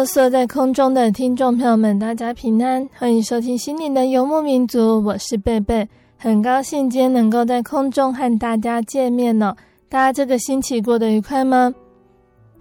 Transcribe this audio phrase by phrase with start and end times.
[0.00, 9.54] 哈喽，所有在空中的听众朋友们，大家平安，欢迎收听心灵的游牧民族，我是贝贝，很高兴今天能够在空中和大家见面呢。
[9.90, 11.74] 大家这个星期过得愉快吗？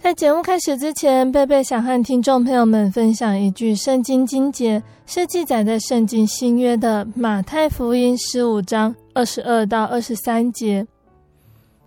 [0.01, 10.85] 在节目开始之前，贝贝想和听众朋友们分享一句圣经经节，是记载在圣经新约的马太福音十五章二十二到二十三节。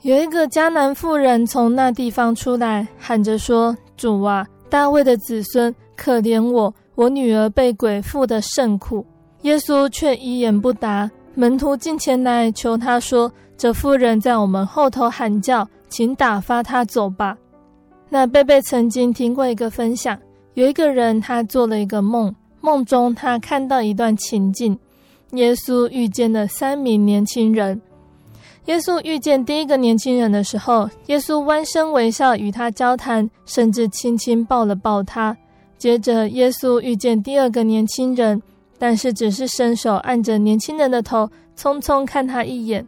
[0.00, 9.04] 有一个迦南妇人从那地方出来，喊着说：“主啊！”大卫的子孙，可怜我，我女儿被鬼附的甚苦。
[9.42, 11.10] 耶稣却一言不答。
[11.34, 17.36] 门徒进前来求他说：“这妇人在我们后头喊叫，请打发她走吧。”
[18.08, 20.18] 那贝贝曾经听过一个分享，
[20.54, 24.78] 有一个人他做了一个梦，梦中他看到一段情景：
[25.32, 27.78] 耶稣遇见了三名年轻人。
[28.66, 35.36] 耶稣遇见第一个年轻人的时候，耶稣弯身微笑与他交谈，甚至轻轻抱了抱他。
[35.76, 38.40] 接着，耶稣遇见第二个年轻人，
[38.78, 41.28] 但是只是伸手按着年轻人的头，
[41.58, 42.86] 匆匆看他一眼。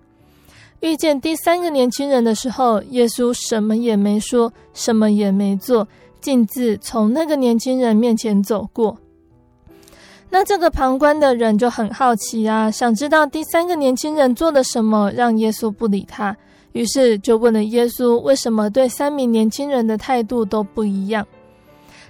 [0.78, 5.88] 遇见第三个年轻人的时候，耶稣什么也没说，什么也没做，
[6.20, 8.96] 径自从那个年轻人面前走过。
[10.34, 16.36] 那这个旁观的人就很好奇啊，想知道第三个年轻人做了什么，让耶稣不理他。
[16.72, 21.24] 于是就问了耶稣，为什么对三名年轻人的态度都不一样？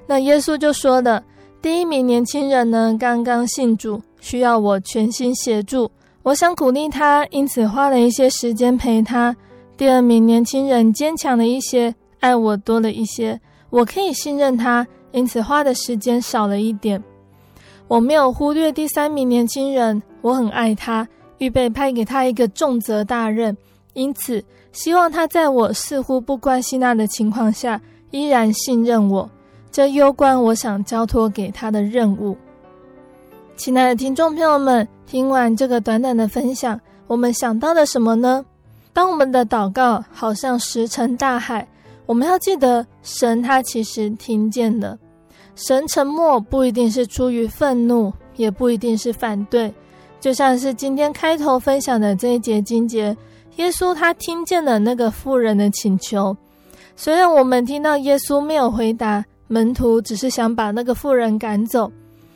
[0.06, 1.22] 那耶稣就说了，
[1.60, 5.90] 第一名年轻人呢，刚刚信主，需要我全心协助，
[6.22, 9.36] 我想鼓励他，因此花了一些时间陪他。
[9.76, 17.04] 第二名年轻人坚强了一些，爱我多了一些，我可以信任他，因此花的时间少了一点。
[17.86, 21.06] 我没有忽略第三名年轻人，我很爱他，
[21.38, 23.56] 预备派给他一个重责大任，
[23.92, 27.80] 因此希望他在我似乎不关心他的情况下，
[28.10, 29.30] 依然信任我。
[29.70, 32.36] 这攸关我想交托给他的任务。
[33.56, 38.44] 亲爱的听众朋友们，听完这个短短的分享，我们想到了什么呢？
[38.92, 41.66] 当我们的祷告好像石沉大海，
[42.06, 44.96] 我们要记得，神他其实听见了。
[45.56, 49.72] 神沉默不一定是出于愤怒，也不一定是反对，
[50.20, 53.16] 就像是今天开头分享的这一节经节，
[53.56, 56.36] 耶稣他听见了那个妇人的请求。
[56.96, 61.90] 虽然我们听到耶稣没有回答，门徒只是想把那个妇人赶走，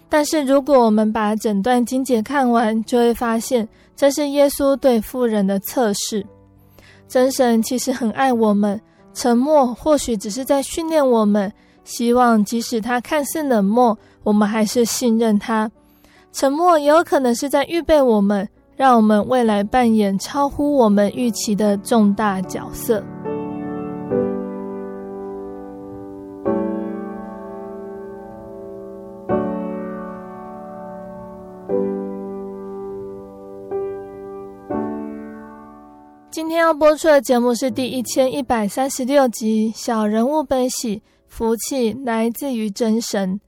[0.09, 6.25] 但是如果我们把整段经节看完，就会发现这是耶稣对妇人的测试。
[7.09, 8.81] 真神其实很爱我们，
[9.13, 11.53] 沉默或许只是在训练我们。
[11.89, 15.71] 希望即使他看似冷漠，我们还是信任他。
[16.33, 18.47] 沉默也有可能是在预备我们，
[18.77, 23.03] 让我们未来扮演超乎我们预期的重大角色。
[36.31, 40.99] 今天要播出的节目是第一千一百三十六集《小人物悲喜》。
[41.39, 43.41] 福气来自于真神。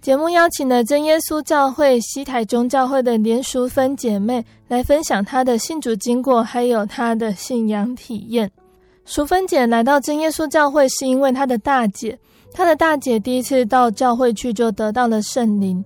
[0.00, 8.50] 节目邀请了真耶稣教会西台中教会的连淑芬姐妹来分享她的信主经过，还有她的信仰体验。
[9.04, 12.18] 淑芬姐来到真耶稣教会，是因为她的大姐，
[12.52, 15.84] 她的大姐第一次到教会去就得到了圣灵。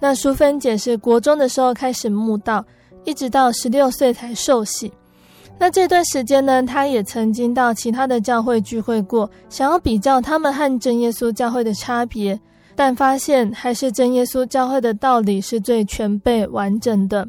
[0.00, 2.64] 那淑芬姐是国中的时候开始慕道，
[3.04, 4.92] 一直到十六岁才受洗。
[5.62, 12.36] 那这段时间呢，他也曾经到其他的教会聚会过，想要比较他们和真耶稣教会的差别，
[12.74, 17.28] 但发现还是真耶稣教会的道理是最全备完整的。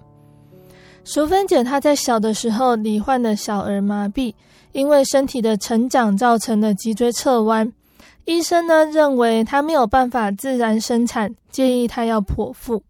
[1.04, 4.34] 淑芬姐她在小的时候罹患了小儿麻痹，
[4.72, 7.72] 因为身体的成长造成了脊椎侧弯。
[8.26, 12.82] 医生呢认为她没有办法自然生产，建议她要剖腹。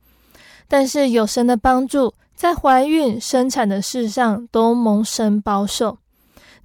[0.69, 2.13] 但是有神的帮助，
[2.44, 5.98] 在怀孕、生产的事上都蒙神保守。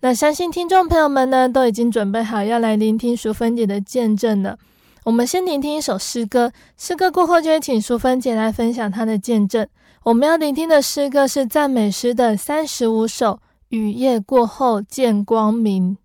[0.00, 4.58] 那相信听众朋友们呢都已经准备好要来聆听淑芬姐的见证了。
[5.04, 9.64] 我们先聆听一首诗歌，诗歌过后就会请淑芬姐来分享她的见证。
[10.02, 13.34] 我们要聆听的诗歌是赞美诗的三十五首，
[13.68, 15.96] 《雨夜过后见光明》。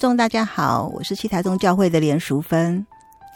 [0.00, 2.84] 众大家好，我是七台宗教会的连淑芬。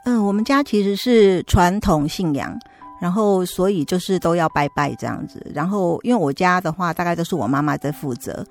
[0.07, 2.59] 嗯，我们家其实是传统信仰，
[2.99, 5.47] 然后所以就是都要拜拜这样子。
[5.55, 8.43] 然后因为我家的话，大概都是我妈妈在负责。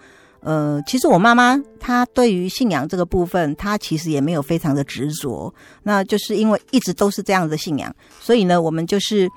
[0.41, 5.51] 呃，其实我妈妈她对于信仰这个部分，她其实也没有非常的执着。
[5.81, 9.27] 那就是因为一直都是这样的信仰，所以呢，我们就是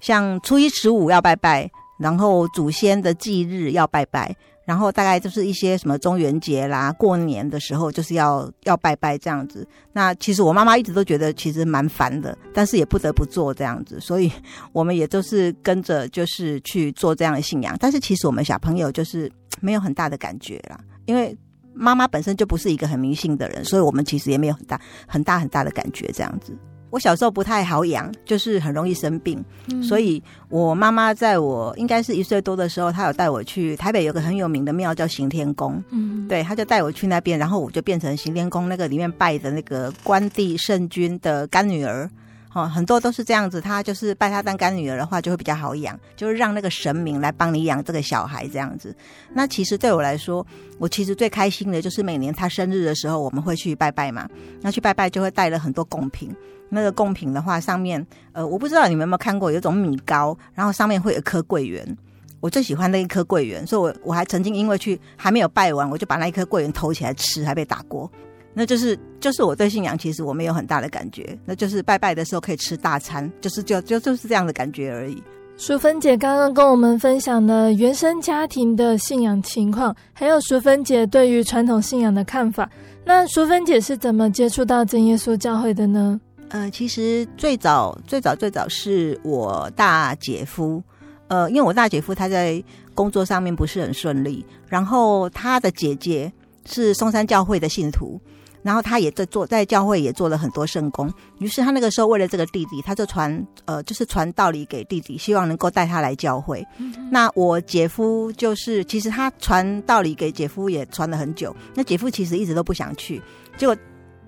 [0.00, 1.66] 像初一十五要拜拜，
[1.98, 4.36] 然后祖先的忌日要拜拜。
[4.66, 9.66] 然后大概就是一些什么中元节啦、过年的时候，就是要要拜拜这样子。
[9.92, 14.30] 那其实我妈妈一直都觉得其实蛮烦的，但是也不得不做这样子，所以
[14.72, 17.74] 我们也都是跟着就是去做这样的信仰。
[17.78, 19.30] 但是其实我们小朋友就是
[19.60, 21.34] 没有很大的感觉啦，因为
[21.72, 26.52] 妈妈本身就不是一个很迷信的人，所以我们其实也没有很大很大很大的感觉这样子。
[26.96, 42.08] 我小时候不太好养，就是很容易生病，嗯、所以我妈妈在我应该是一岁多的时候，她有带我去台北有个很有名的庙叫行天宫，嗯，对，她就带我去那边，然后我就变成行天宫那个里面拜的那个关帝圣君的干女儿，
[42.54, 48.96] 哦，很多都是这样子，她就是拜她当干女儿的话就会比较好养，就是让那个神明来帮你养这个小孩这样子。
[49.34, 50.46] 那其实对我来说，
[50.78, 54.26] 我其实最开心的就是每年她生日的时候，我们会去拜拜嘛，
[54.62, 56.34] 那去拜拜就会带了很多贡品。
[56.68, 61.96] 那个贡品的话，上面呃，我不知道你们有没有看过，有一种米糕，然后上面会有一颗桂圆。
[62.40, 68.10] 我最喜欢那一颗桂圆，所以我我还曾经因为去还没有拜完，我就把那一颗桂圆偷起来吃，还被打过。
[68.52, 75.22] 那就是就是我对信仰其实我没有很大的感觉，那就是拜拜的时候可以吃大餐，就是就就就是这样的感觉而已。
[75.58, 82.68] 淑芬姐刚刚跟我们分享了原生家庭的信仰情况，还有淑芬姐对于传统信仰的看法。
[83.04, 86.20] 那淑芬姐是怎么接触到真耶稣教会的呢？
[86.48, 90.82] 呃，其实最早最早最早是我大姐夫，
[91.28, 92.62] 呃，因为我大姐夫他在
[92.94, 96.32] 工作上面不是很顺利，然后他的姐姐
[96.64, 98.20] 是松山教会的信徒。
[98.62, 101.08] 然后他也在做，在教会也做了很多圣工。
[101.38, 106.66] 于是他那个时候为了这个弟弟，他就传呃，就是传道理给弟弟，希望能够带他来教会。
[106.78, 111.54] 嗯、那我姐夫就是，其实他传道理给姐夫也传了很久。
[111.76, 113.22] 那姐夫其实一直都不想去，
[113.56, 113.76] 结果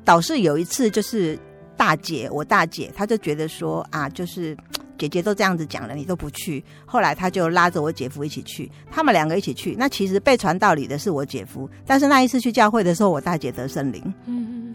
[0.04, 1.37] 导致有一次就是
[1.78, 4.54] 大姐，我大姐，她就觉得说啊，就是。
[4.99, 6.64] 姐姐都这样子讲了，你都不去。
[6.85, 9.76] 后来她就拉着我姐夫一起去，他们两个一起去。
[9.78, 14.02] 那其实被传道理的是我姐夫，但是那一次去教会的时候，我大姐得圣灵。
[14.26, 14.75] 嗯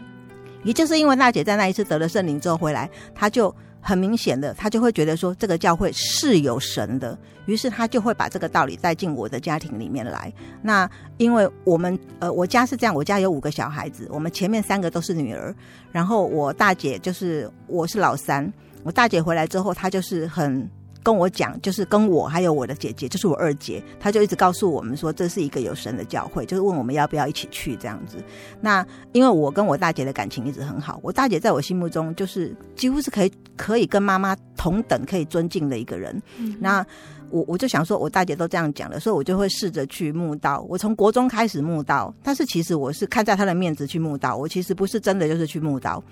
[0.62, 3.54] 也就是因为大姐在那一次得了圣灵之后回来，她就
[3.86, 10.32] 很明显的，他就会觉得说这个教会是有神的，于是他就会把这个道理带进我的家庭里面来。
[10.62, 10.88] 那
[11.18, 15.54] 因为我们呃，我家是这样，我家有五个小孩子，我们前面三个都是女儿，
[15.92, 18.50] 然后我大姐就是我是老三。
[18.82, 20.66] 我大姐回来之后，她就是很
[21.04, 28.16] 跟我讲，就是跟我还有我的姐姐，就是我二姐，她就一直告诉我们说，这是一个有神的教会，就是问我们要不要一起去这样子。
[28.60, 36.20] 那因为我跟我大姐的感情一直很好，我大姐在我心目中就是几乎是可以可以跟妈妈同等可以尊敬的一个人。
[36.38, 36.84] 嗯、那
[37.30, 40.64] 我我就想说，我大姐都这样讲了，所以我就会试着去慕道。
[40.68, 46.02] 我从国中开始慕道，但是其实我是看在她的面子去慕道，我其实不是真的就是去慕道。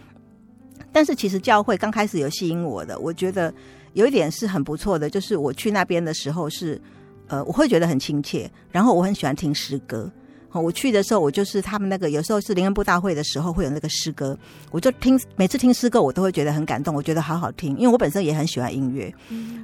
[0.90, 3.54] 但是其实教会刚开始有吸引我的，我觉得
[3.94, 6.80] 有一点是很不错的，就是我去那边的时候是，
[7.26, 10.10] 呃，我会觉得很亲切，然后我很喜欢听诗歌。
[10.54, 14.38] 我去的时候，我就是他们那个有时候是灵恩布大会的时候会有那个诗歌，
[14.70, 19.10] 我就听每次听诗歌我都会觉得很感动，我觉得好好听，因为我本身也很喜欢音乐。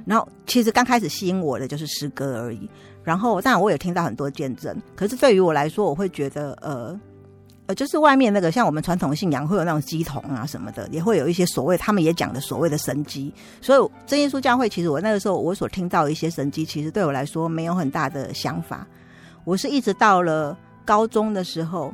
[0.05, 2.67] 然后其实刚开始吸引我的就是诗歌而已，
[3.03, 6.99] 然后当然我也听到很多见证，可是对于我来说，我会觉得呃。
[7.69, 13.31] 呃，就是外面那个，像我们传统信仰会有那种乩童啊什么的，也会有一些所谓他们也讲的所谓的神迹。
[13.61, 18.87] 所以真耶稣教会，其实我那个时候我所听到一些神迹，其实对我来说没有很大的想法。
[19.43, 21.93] 我是一直到了高中的时候，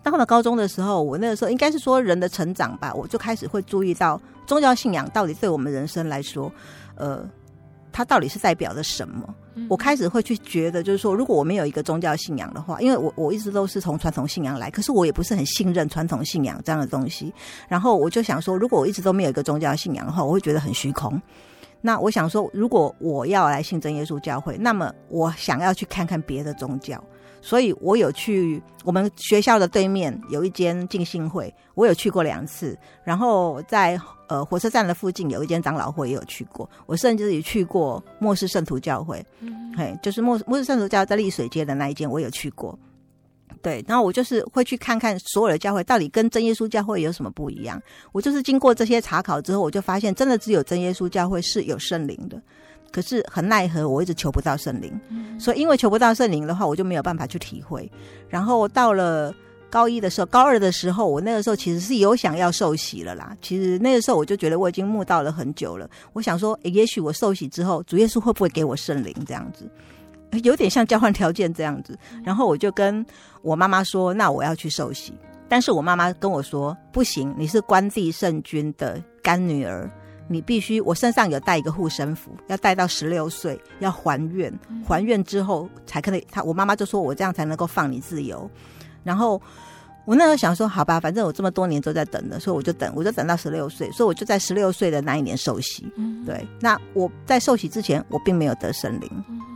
[0.00, 6.48] 到了高中的时候，我那个时候应该是说人的成长吧，我就开始会注意到宗教信仰到底对我们人生来说，
[6.94, 7.28] 呃。
[7.92, 9.34] 它到底是代表着什么？
[9.68, 17.32] 我开始会去觉得，就是说，如果我没有一个宗教信仰的话，因为我我一直都是从传统信仰来，可是我也不是很信任传统信仰这样的东西。
[17.68, 21.20] 然后我就想说，如果我一直都没有一个宗教信仰的话，我会觉得很虚空。
[21.82, 27.02] 那我想说，如果我要来信真耶稣教会，那么我想要去看看别的宗教。
[27.42, 32.78] 所以我有去我们学校的对面有一间浸信会，我有去过两次。
[33.04, 36.70] 然后在呃火车站的附近有一间长老会也有去过。
[36.86, 42.78] 我甚至也去过末世圣徒教会，嗯，嘿，就是末末世圣徒教会在丽水街的那一间，我有去过。
[43.60, 47.80] 对，然后我就是会去看看所有的教会到底跟真耶稣教会有什么不一样。
[48.12, 52.40] 我就是经过这些查考之后，我就发现真的只有真耶稣教会是有圣灵的。
[52.92, 57.90] 可是很奈何，我一直求不到圣灵，嗯，所以因为求不到圣灵的话，我就没有办法去体会。
[58.28, 59.34] 然后到了
[59.70, 63.34] 高一的时候，高二的时候，我那个时候其实是有想要受洗了啦。
[63.40, 69.68] 其实那个时候我就觉得我已经慕道了很久了，我想说，也许我受洗之后，主耶稣会不会给我圣灵这样子？
[70.44, 71.98] 有点像交换条件这样子。
[72.24, 73.04] 然后我就跟
[73.42, 75.12] 我妈妈说，那我要去受洗。
[75.48, 79.90] 但是我妈妈跟我说，不行，你是关帝圣君的干女儿。
[80.32, 84.52] 你必须，我身上有带一个护身符，要带到十六岁，要还愿，
[84.86, 86.26] 还愿之后才可以。
[86.30, 88.50] 他我妈妈就说我这样才能够放你自由。
[89.04, 89.40] 然后
[90.04, 95.86] 我那时候想说，好吧，反正我这么多年都在等的，所以我就等，我就等到十六岁，所以我就在十六岁的那一年受洗。
[96.26, 99.10] 对，那我在受洗之前，我并没有得圣灵，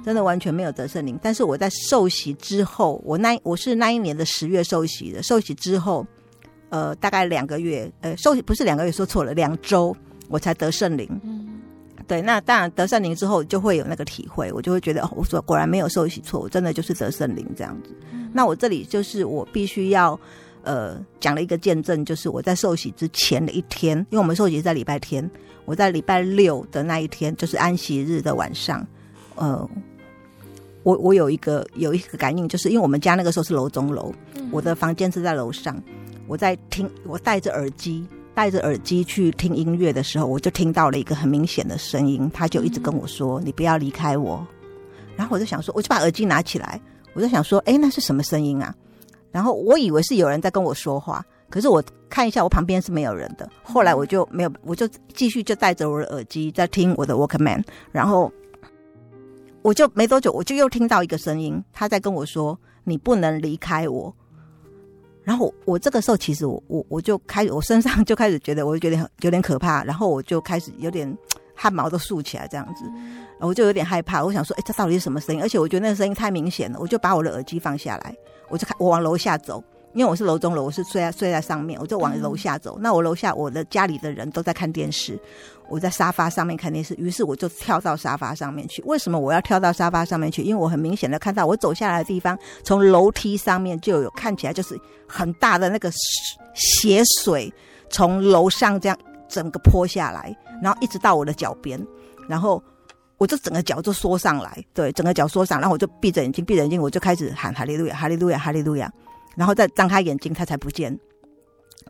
[0.04, 1.18] 真的完全没有得圣灵。
[1.22, 6.06] 但是我在受洗之后，我那我是那一年的十月受洗的，受洗之后，
[6.68, 9.96] 呃，大概两个月，呃，受洗不是两个月，说错了，两周。
[10.28, 11.60] 我才得圣灵，嗯，
[12.06, 17.90] 对，那当然得圣灵之后就会有那个体会，我就会觉得，哦，我说果然没有受洗错，我真的就是得圣灵这样子。
[18.12, 18.30] 嗯。
[18.32, 20.18] 那我这里就是我必须要，
[20.62, 25.28] 呃，讲了一个见证，就是我在受洗之前的一天，因为我们受洗是在礼拜天，
[25.64, 28.86] 我在礼拜六的那一天，就是安息日的晚上，
[29.36, 29.68] 呃，
[30.82, 35.80] 我我有一个有一个感应，就是因为我们家那个时候是楼中楼，嗯，我的房间是在楼上，
[36.26, 38.06] 我在听，我戴着耳机。
[38.36, 44.46] 戴着耳机去听音乐的时候，我就听到了一个很明显的声音，他就一直跟我说：“你不要离开我。”
[45.16, 46.78] 然后我就想说，我就把耳机拿起来，
[47.14, 48.74] 我就想说：“哎，那是什么声音啊？”
[49.32, 53.48] 然后我以为是有人在跟我说话，可是我看一下，我旁边是没有人的。
[53.62, 58.30] 后来我就没有，我就继续就戴着我的耳机在听我的 Walkman，然后
[59.62, 64.14] 我就没多久，我就又听到一个声音，他在跟我说：“你不能离开我。”
[65.26, 71.12] 然后我这个时候其实我我我就开始我身上就开始觉得我就觉得有点可怕，然后我就开始有点
[71.52, 72.84] 汗毛都竖起来这样子，
[73.40, 74.24] 我就有点害怕。
[74.24, 75.42] 我想说，哎，这到底是什么声音？
[75.42, 78.14] 而且我觉得那个声音太明显了，我就把我的耳机放下来，
[78.48, 79.60] 我就开我往楼下走。
[79.94, 82.76] 因为我是楼中楼，我是睡在睡在上面，我就往楼下走。
[82.78, 85.18] 嗯、那我楼下我的家里的人都在看电视，
[85.68, 86.94] 我在沙发上面看电视。
[86.94, 88.82] 于是我就跳到沙发上面去。
[88.82, 90.42] 为什么我要跳到沙发上面去？
[90.42, 95.90] 因为我很明显的看到我走下来的地方，从楼梯上面就有看起来就是很大的那个
[96.54, 97.52] 血水
[97.90, 101.84] 从楼上这样整个泼下来，然后一直到我的脚边，
[102.28, 102.62] 然后
[103.18, 108.92] 我就整个脚就缩上来，对，整个脚缩上，然后我就闭着眼睛，闭着眼睛我就开始喊哈利路亚，哈利路亚，哈利路亚。
[109.34, 110.98] 然后再张开眼睛，他才不见。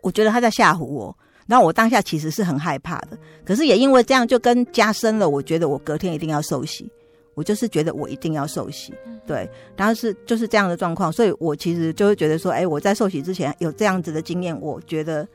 [0.02, 1.16] 我觉得他在吓唬我。
[1.46, 5.28] 然后我当下其实是很害怕的，可是也因为这样，就跟加深了。
[5.28, 6.90] 我觉得我隔天一定要受洗。
[7.34, 8.94] 我就是觉得我一定要受洗。
[9.26, 15.28] 对，然后是就是这样的状况，所以我其实就会觉得说，哎，我在受洗之前有这样子的经验，我觉得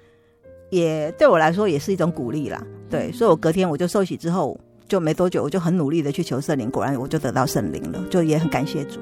[0.72, 2.66] 也对我来说也是一种鼓励啦。
[2.90, 9.00] 对，所以我隔天我就受洗之后，就没多久，我就很努力的去求圣灵，果然我就得到圣灵了，就也很感谢主。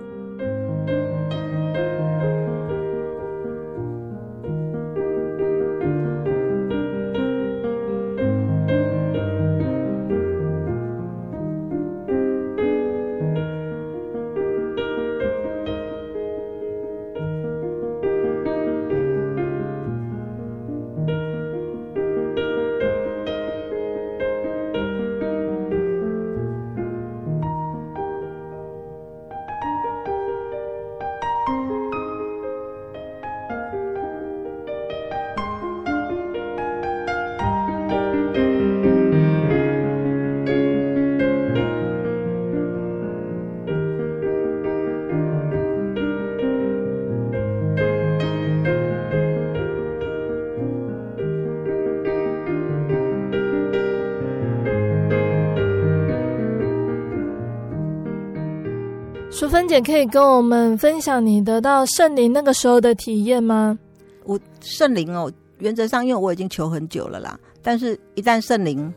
[59.81, 63.77] 可以跟我们分享你得到圣灵那个时候的体验吗？
[64.25, 68.93] 我圣灵哦，原则上因为我已经求很久了啦，但是一旦圣灵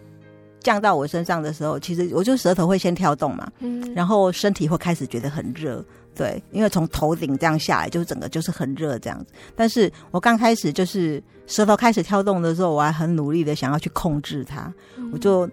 [0.60, 9.32] 降到我身上的时候，其实我就舌头会先跳动嘛，嗯，然后身体会开始觉得很热，对，因为从头顶这样下来，就整个就是很热这样子。
[9.56, 15.48] 但是我刚开始就是舌头开始跳动的时候，我还很努力的想要去控制它，嗯，我就。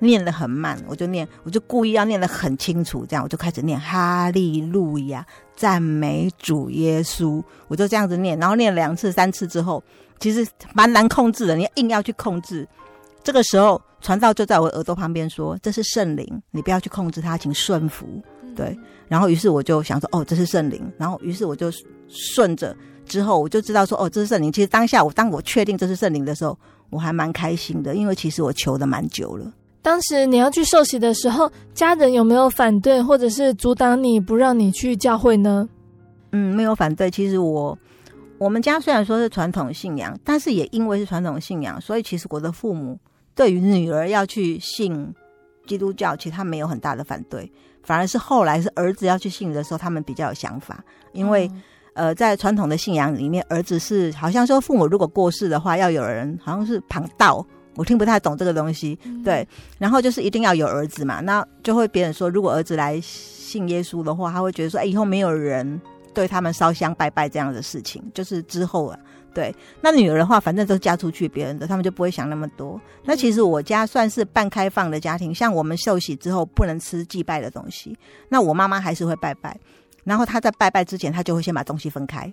[0.00, 9.82] 念得很慢，我就念，我就故意要念得很清楚，这样我就开始念哈利路亚，赞美主耶稣，我就这样子念，然后念两次、三次之后，
[10.20, 12.66] 其实蛮难控制的，你硬要去控制。
[13.24, 18.06] 这个时候，传道就在我耳朵旁边说：“这是圣灵，你不要去控制它，请顺服。”
[18.56, 18.76] 对，
[19.08, 21.70] 然后于是我就想说：“哦，这是圣灵。”然后于是我就
[22.08, 26.58] 顺着，之后我就知道说：“哦，这是圣灵。”其实当下我当我确定这是圣灵的时候，
[26.88, 29.52] 我还蛮开心的，因为其实我求的蛮久了。
[29.88, 35.66] 当时你要去受洗的时候，家人有没有反对或者是阻挡你不让你去教会呢？
[36.32, 37.10] 嗯，没有反对。
[37.10, 37.76] 其实我
[38.36, 42.98] 我们家虽然说是传统信仰，但是也因为是传统信仰，所以其实我的父母
[43.34, 45.10] 对于女儿要去信
[45.66, 47.50] 基督教，其实他没有很大的反对，
[47.82, 50.84] 反而是后来是儿子要去信的时候，他们比较有想法。
[51.12, 51.48] 因为、
[51.94, 57.42] 嗯、呃，在传统的信仰里面，儿子是好像说父母如果过世的话，要有人好像是旁道。
[57.78, 59.46] 我听不太懂这个东西，对，
[59.78, 65.80] 然后就是一定要有儿子嘛，那就会别人说，如果儿子来信耶稣的话，他会觉得说，哎，以后没有人
[66.12, 68.98] 对他们烧香拜拜这样的事情，就是之后啊，
[69.32, 72.80] 对，那女儿的话，反正都嫁出去别人的，他们就不会想那么多。
[73.04, 77.96] 那其实我家算是半开放的家庭，像我们受洗之后不能吃祭拜的东西，
[78.28, 79.56] 那我妈妈还是会拜拜，
[80.02, 82.32] 然后她在拜拜之前，她就会先把东西分开。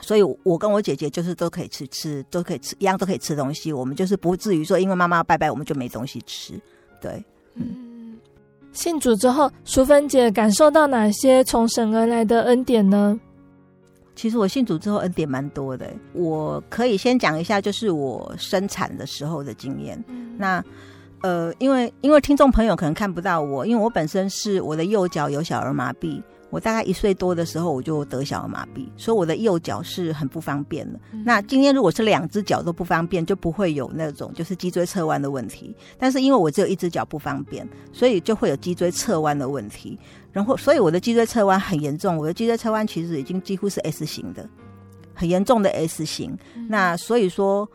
[0.00, 3.72] 所以，我跟我姐姐就是都可以吃吃，都可以吃，一样都可以吃东西。
[3.72, 6.54] 我们就是不至于说，因为妈妈拜拜，我们就没东西吃。
[7.00, 8.18] 对，嗯。
[8.72, 13.18] 信主之后，淑芬姐感受到哪些从神而来的恩典呢？
[14.14, 15.90] 其实我信主之后，恩典蛮多的。
[16.12, 20.02] 我可以先讲一下，就是我生产的时候的经验。
[20.06, 20.36] 嗯。
[20.38, 20.64] 那，
[21.22, 26.22] 呃，因为因为听众朋友可能看不到我，因为我本身是我的右脚有小儿麻痹。
[26.50, 30.98] 我大概一岁多的时候，我就得小儿麻痹，所以我的右脚是很不方便的。
[31.12, 35.74] 嗯、那今天如果是两只脚都不方便，就不会有那种就是脊椎侧弯的问题。
[35.96, 39.96] 但是因为我只有一只脚不方便，所以就会有脊椎侧弯的问题。
[40.32, 42.16] 然后，所以我的脊椎侧弯很严重。
[42.16, 44.48] 我的脊椎侧弯其实已经几乎是 S 型的，
[45.14, 46.36] 很严重的 S 型。
[46.56, 47.68] 嗯、那所以说，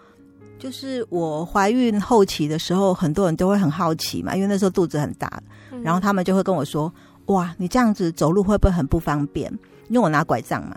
[0.59, 5.41] 就是我怀孕后期的时候，很多人都会很好奇嘛，因为那时候肚子很大，
[5.81, 6.93] 然后他们就会跟我说。
[7.27, 9.51] 哇，你这样子走路会不会很不方便？
[9.89, 10.75] 因为我拿拐杖嘛。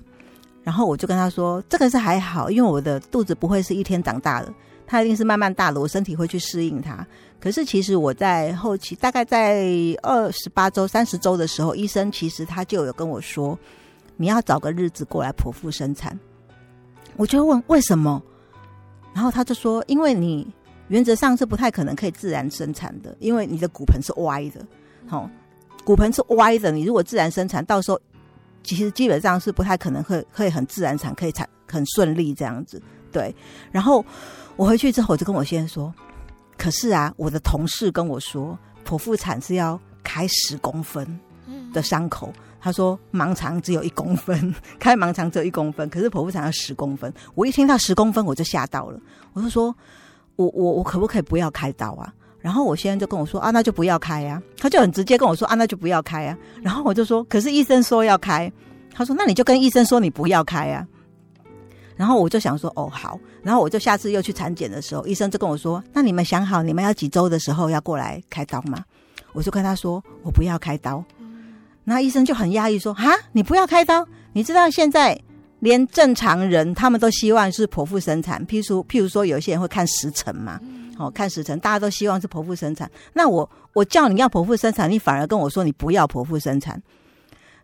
[0.64, 4.52] 然后我就跟他说，这个是还好，因为我的肚子不会是一天长大的，
[4.86, 7.06] 它一定是慢慢大的，我身体会去适应它。
[7.40, 9.64] 可是其实我在后期，大概在
[10.02, 13.58] 二十八周、三十周的时候，医生其实他就有跟我说，
[14.16, 16.18] 你要找个日子过来剖腹生产。
[17.16, 18.22] 我就问为什么，
[19.14, 20.46] 然后他就说，因为你
[20.88, 24.60] 原则上是不太可能可以自然生产的，因为你的骨盆是歪的，
[25.06, 25.30] 好、
[25.88, 27.98] 骨盆是歪的，你如果自然生产，到时候
[28.62, 32.78] 其实基本上是不太可能会会很自然产，可以产很顺利这样子。
[33.10, 33.34] 对，
[33.72, 34.04] 然后
[34.56, 35.94] 我回去之后，我就跟我先生说。
[36.58, 41.18] 可是啊，我的同事跟我说，剖腹产是要开十公分
[41.72, 42.30] 的伤口。
[42.60, 47.10] 他说盲肠只有一公分，开盲肠只有一公分，可是剖腹产要十公分。
[47.34, 49.00] 我一听到十公分，我就吓到了。
[49.32, 49.74] 我就说，
[50.36, 52.12] 我我我可不可以不要开刀啊？
[52.40, 54.40] 然后我先生就跟我说啊，那就不要开呀。
[54.56, 56.36] 他就很直接跟我说啊，那就不要开啊。
[56.62, 58.50] 然后我就说，可是医生说要开。
[58.92, 60.86] 他说，那你就跟医生说你不要开啊。
[61.96, 63.18] 然后我就想说，哦，好。
[63.42, 68.84] 然后我就下次又去产检的时候，医生就跟我说：“那你们想好你们要几周的时候要过来开刀吗？”
[69.32, 71.04] 我就跟他说：“我不要开刀。”
[71.84, 74.06] 那医生就很压抑说：“哈，你不要开刀？
[74.32, 75.18] 你知道现在
[75.60, 80.60] 连正常人他们都希望是剖腹生产，譬如譬如说有些人会看时辰嘛，
[80.98, 82.90] 哦，看时辰，大家都希望是剖腹生产。
[83.14, 86.82] 那我我叫你要剖腹生产，你反而跟我说你不要剖腹生产。”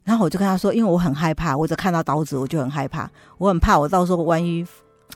[0.04, 4.64] 然后我就跟他说，因为我很害怕，我只看到刀子我就很害怕，我很怕我到时候万一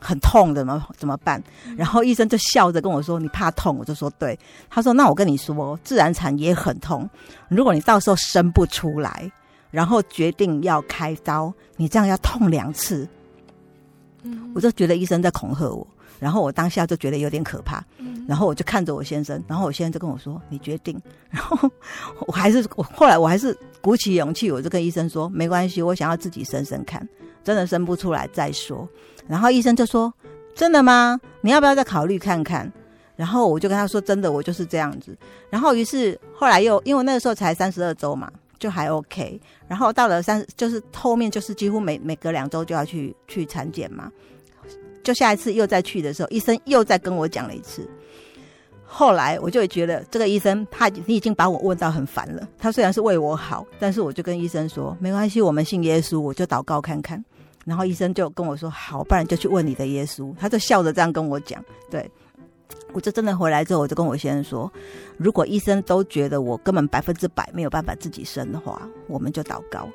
[0.00, 1.42] 很痛怎么，怎么办？
[1.76, 4.38] 然后医生就笑着跟我说：“你怕痛？”我就说：“对。”
[4.70, 7.08] 他说：“那我跟你说，自然产也很痛，
[7.48, 9.30] 如果你到时候生不出来，
[9.70, 13.06] 然后决定要开刀，你这样要痛两次。”
[14.24, 15.86] 嗯，我就觉得医生在恐吓我。
[16.18, 17.82] 然后我当下就觉得有点可怕，
[18.26, 21.00] 然后我就看着我先生，然后我先生就跟我说：“你决定。
[21.30, 21.70] ”然后
[22.26, 27.06] 我还是我后来我还是鼓起勇气，我就跟医生说：“没关系，我想要自己生生看，
[27.44, 28.88] 真的生不出来再说。”
[29.28, 30.12] 然后医生就说
[30.54, 31.20] ：“真的吗？
[31.40, 32.70] 你要不要再考虑看看？”
[33.14, 35.16] 然后我就跟他说：“真的，我就是这样子。”
[35.50, 39.40] 然后于是后来又因为那个时候才三十二周嘛，就还 OK。
[39.66, 44.10] 然后到了三就是后面就是几乎每每隔两周就要去去产检嘛。
[45.08, 47.88] 就下一次又再去的时候，医生又再跟我讲了一次。
[48.84, 52.46] 后来我就觉得这个医生他你已经把我问到很烦了。
[52.58, 57.24] 他虽然是为我好，但是我就跟医生说没关系，我们信耶稣，我就祷告看看。
[57.64, 60.30] 然后医生就跟我说好，不然就去问你的耶稣。
[60.38, 61.64] 他就笑着这样跟我讲。
[61.90, 62.06] 对，
[62.92, 64.70] 我就真的回来之后，我就跟我先生说，
[65.16, 69.88] 如果医生都觉得我根本百分之百没有办法自己生的话，我们就祷告。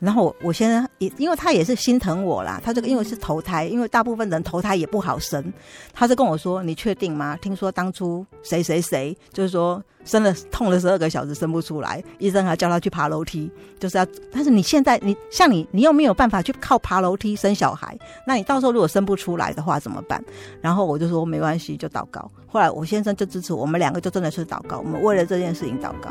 [0.00, 5.52] 然后我先生也，因为他也是心疼我啦，他这个因为是头胎，因为大部分人头胎也不好生，
[5.92, 7.36] 他就跟我说：“你确定吗？
[7.42, 14.06] 听说当初谁谁谁，就是说生了痛了十二个小时生不出来，医生还叫他去爬楼梯，就是要。
[14.32, 17.94] 但是你现在你像你，你又没有办法去靠爬楼梯生小孩，
[18.26, 20.24] 那你到时候如果生不出来的话怎么办？
[20.62, 22.30] 然后我就说没关系，就祷告。
[22.46, 26.10] 后来我先生就支持我们两个，就真的是祷告，我们为了这件事情祷告。”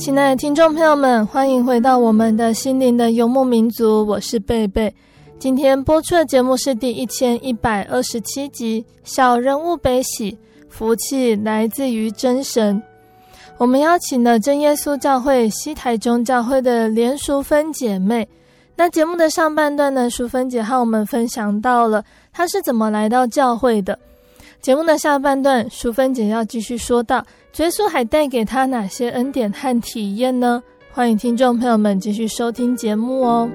[0.00, 4.92] 亲爱的听众朋友们，欢迎回到我们的心灵的游牧民族，我是贝贝。
[5.38, 10.38] 今天播出的节目是第一千一百二十七集《小人物悲喜，
[10.70, 12.76] 福气来自于真神》。
[13.58, 18.26] 我们邀请了真耶稣教会西台中教会的连淑芬姐妹。
[18.76, 23.98] 那节目的上半段呢，淑芬姐和我们分享到了她是怎么来到教会的。
[24.62, 27.22] 节目的下半段，淑芬姐要继续说到，
[27.58, 30.62] 耶稣还带给他哪些恩典和体验呢？
[30.92, 33.50] 欢迎听众朋友们继续收听节目哦。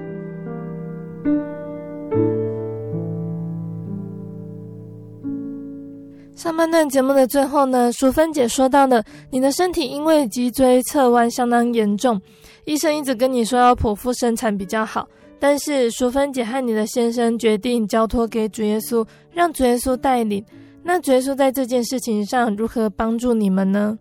[6.36, 12.20] 上半段节目的最后呢，淑芬姐说到了，你的身体因为脊椎侧弯相当严重，
[12.64, 15.08] 医生一直跟你说要剖腹生产比较好，
[15.40, 20.44] 但是淑芬姐和你的先生决定交托给主耶稣，让主耶稣带领。
[20.86, 23.98] 那主耶稣在这件事情上如何帮助你们呢？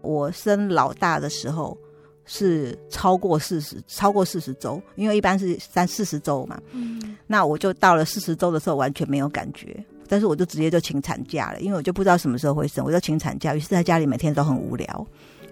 [0.00, 1.76] 我生老大的时候
[2.24, 6.58] 是超过四十，超过四十周，因为一般是三四十周嘛。
[6.72, 9.84] 嗯，那我就到了四十周的时候完全没有感觉。
[10.08, 13.54] 但是我就直接就请产假了，因为我就不知道什么时候会生，我就请产假。
[13.54, 15.06] 于是在家里每天都很无聊，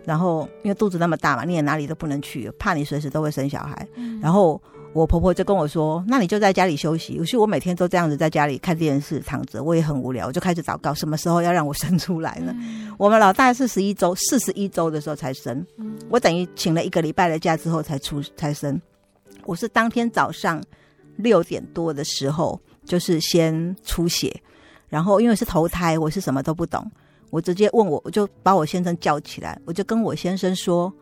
[0.06, 3.86] 然后因为肚子那么大嘛，你也哪里都不能去，怕你随时都会生小孩。
[3.96, 4.60] 嗯、然后
[4.92, 12.52] 我婆婆就跟我说：“那你就在家里休息。”于是我每天都这样子在家里看电视躺着，我也很无聊，我就开始祷告，什么时候要让我生出来呢？
[12.58, 15.64] 嗯、我们老大是十一周，四十一周的时候才生，
[16.08, 18.80] 我等于请了一个礼拜的假之后才出才生。
[19.44, 20.60] 我是当天早上
[21.16, 24.34] 六点多的时候，就是先出血。
[24.88, 26.84] 然后因为是头胎，我是什么都不懂，
[27.30, 30.92] 我直接问我，我就把我先生叫起来，我就跟我先生说，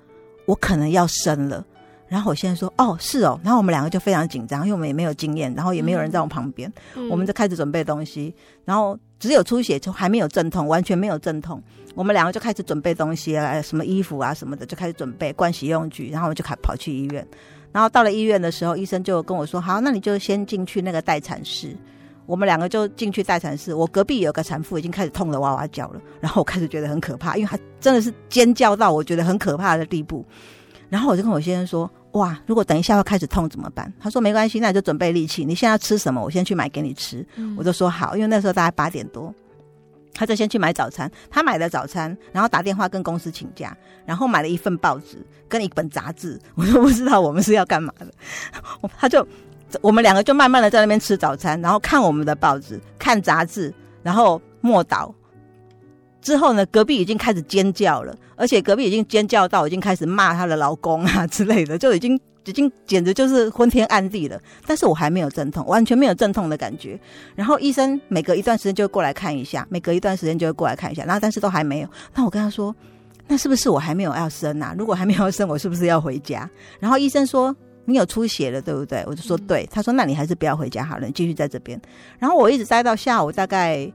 [0.44, 1.64] 我可能要生了。
[2.08, 3.38] 然后我先生说，哦，是哦。
[3.44, 8.34] 然后我们两个就非常紧张，因为我们也没有经验，然后也没有人在我旁边，嗯、我们就开始准备东西。
[8.64, 11.62] 然后只有出血，就还没有阵痛，完全没有阵痛。
[11.94, 16.10] 我们两个就开始准备东西啊，什么衣服啊什么的，就开始准备盥洗用具。
[16.10, 17.26] 然后我们就开跑去医院。
[17.72, 21.76] 然后到了医院的时候，医生就跟我说，好，那你就先进去那个待产室。
[22.24, 30.24] 我们两个就进去待产室，我隔壁有个产妇已经开始痛得哇哇叫了，然后我开始觉得很可怕，因为她真的是尖叫到我觉得很可怕的地步。
[30.90, 35.44] 然后我就跟我先生说：“哇，如果等一下要开始痛怎么办？”他说：“没关系，那你就准备力气。
[35.44, 36.22] 你现在要吃什么？
[36.22, 37.26] 我先去买给你吃。
[37.36, 39.34] 嗯”我就说好，因为那时候大概八点多，
[40.14, 41.10] 他就先去买早餐。
[41.30, 46.40] 他买了早餐，然后打电话跟公司请假，然后买了一份报纸跟一本杂志。
[46.54, 48.06] 我都不知道我们是要干嘛的，
[48.98, 49.26] 他就。
[49.82, 53.70] 我们两个就慢慢的在那边吃早餐，然后看我们的报纸、看杂志，
[54.02, 55.12] 然后默祷。
[56.20, 64.40] 之后呢，隔壁已经开始尖叫了，而且隔壁已经尖叫到已经开始骂她的老公啊之类的，就已经 已经简直就是昏天暗地了。
[64.66, 66.98] 但是我还没有阵痛，完全没有阵痛的感觉。
[67.34, 71.88] 然后医生每隔一段时间就会过来看一下，每隔一段时间就会过来看一下，然后但是都还没有。
[72.14, 72.74] 那我跟他说，
[73.26, 74.74] 那是不是我还没有要生啊？
[74.78, 76.48] 如果还没有生，我是不是要回家？
[76.80, 77.54] 然后医生说。
[77.90, 79.02] 你有出血了，对不对？
[79.06, 79.66] 我就说对。
[79.72, 81.80] 他说：“那你还是不要回家好了，你继续在这边。”
[82.20, 83.90] 然后我一直待到下午，大概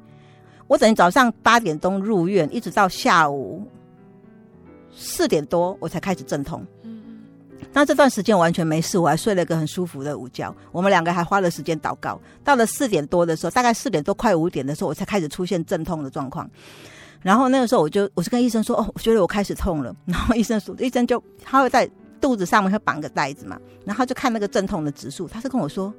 [0.73, 3.61] 我等于早上八点钟入院，一直到下午
[4.91, 6.65] 四点多，我才开始阵痛。
[6.81, 7.19] 嗯嗯。
[7.71, 10.51] 那这段时间完全没事，我还睡了个很舒服的午觉。
[10.71, 12.19] 我们两个还花了时间祷告。
[12.43, 16.49] 到了四点多的时候，大概四点多快五点的时候，我才开始出现阵痛的状况。
[17.21, 21.87] 然后那个时候，我就我是跟医生说：“哦，我觉得我开始痛了。”然后医生说：“医生就他会在。”
[22.23, 25.93] 肚子上面会绑个带子嘛，然后就看那个阵痛的指数，他是跟我说：“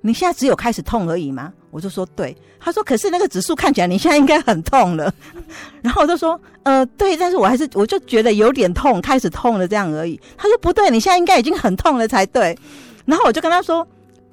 [0.00, 5.12] 你现在只有开始痛而已吗？”我就说：“对。”他说：“可是那个指数看起来你现在应该很痛了。
[5.82, 12.58] ”然后我就说：“呃，对，但是我还是我就觉得有点痛，开始痛了这样而已。”他说：“不对，你现在应该已经很痛了才对。”
[13.06, 13.86] 然后我就跟他说。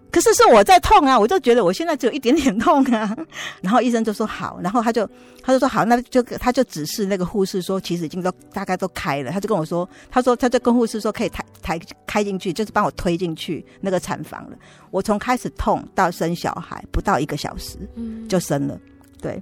[0.10, 3.15] 可是是我在痛啊，我就觉得我现在只有一点点痛啊，
[3.62, 5.08] 然后医生就说好，然后他就
[5.43, 14.58] 他就说好，那就他就指示那个护士说，其实已经都大概都开了，他就跟我说，他说他就跟护士说可以抬抬开进去，就是帮我推进去那个产房了。
[14.89, 18.80] 我从开始痛到生小孩不到一个小时，嗯，就生了，
[19.21, 19.41] 对。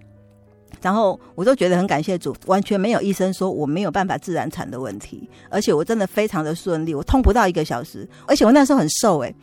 [0.82, 9.36] 然后我都觉得很感谢主，完全没有医生说我没有办法自然产的问题，而且我真的非常的顺利，我痛不到一个小时，而且我那时候很瘦诶。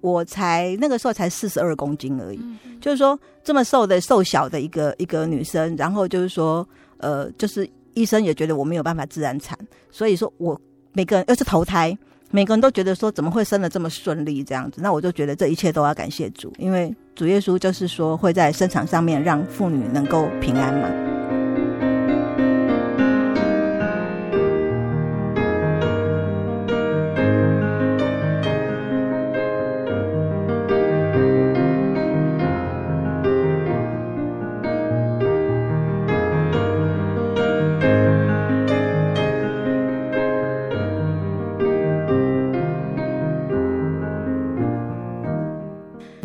[0.00, 6.66] 我才那个时候才四十二公斤而已，嗯、就是说这么瘦的瘦小的一个一个女生，然后就是说，
[6.98, 9.58] 呃，就是医生也觉得我没有办法自然产，
[9.90, 10.58] 所以说我
[10.92, 11.98] 每个人又是头胎，
[12.30, 20.88] 每个人都觉得说怎么会生得这么顺利这样子，那我就觉得这一切都要感谢主，因为主耶稣就是说会在生产上面让妇女能够平安嘛。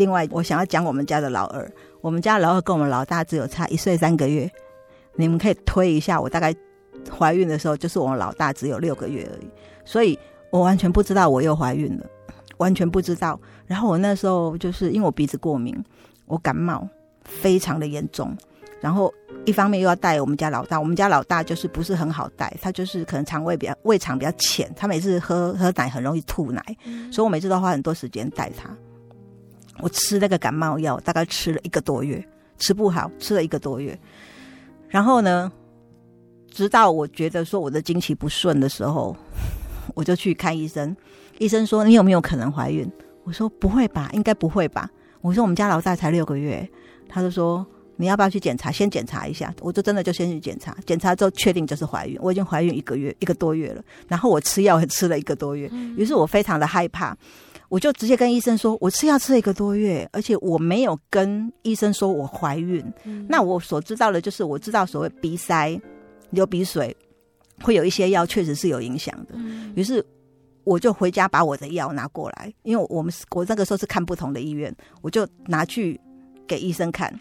[0.03, 1.71] 另外，我想要讲我们家的老二。
[2.01, 4.51] 我们家老二跟我们老大只有差一岁三个月。
[5.15, 6.53] 你们可以推一下，我大概
[7.09, 9.47] 怀孕的时候，就是我们老大只有六个月而已。
[9.85, 10.19] 所以
[10.51, 12.05] 我完全不知道我又怀孕了。
[12.57, 13.39] 完全不知道。
[13.65, 15.73] 然后我那时候就是因为我鼻子过敏，
[16.25, 16.85] 我感冒
[17.23, 18.35] 非常的严重。
[18.81, 19.09] 然后
[19.45, 26.61] 一方面又要带我们家老大，我们家老大就是不是很好带，他就是可能肠胃比较胃肠比较浅，他每次喝喝奶很容易吐奶，
[27.09, 28.69] 所以我每次都花很多时间带他。
[29.79, 32.25] 我吃那个感冒药大概吃了一个多月，
[32.57, 33.97] 吃不好，吃了一个多月。
[34.87, 35.51] 然后呢，
[36.51, 39.15] 直到我觉得说我的经期不顺的时候，
[39.95, 40.95] 我就去看医生。
[41.39, 42.89] 医生说，你有没有可能怀孕？
[43.23, 44.89] 我说不会吧，应该不会吧。
[45.21, 46.69] 我说我们家老大才六个月，
[47.07, 47.65] 他就说。
[47.95, 48.71] 你要不要去检查？
[48.71, 50.75] 先检查一下，我就真的就先去检查。
[50.83, 53.83] 检查之后确定就是怀孕，我已经怀孕一个月一个多月了。
[54.07, 57.15] 然后我吃药也吃了一个多月，于是我非常的害怕，
[57.73, 62.85] 我就直接跟医生说，我吃药吃了一个多月，而且我没有跟医生说我怀孕。
[63.27, 65.81] 那我所知道的就是，我知道所谓鼻塞、
[66.29, 66.95] 流鼻水，
[67.63, 69.33] 会有一些药确实是有影响的。
[69.73, 70.05] 于是
[70.65, 75.99] 我就回家把我的药拿过来，因为我们我那个时候是看不同的医院，我就拿去
[76.45, 77.11] 给医生看。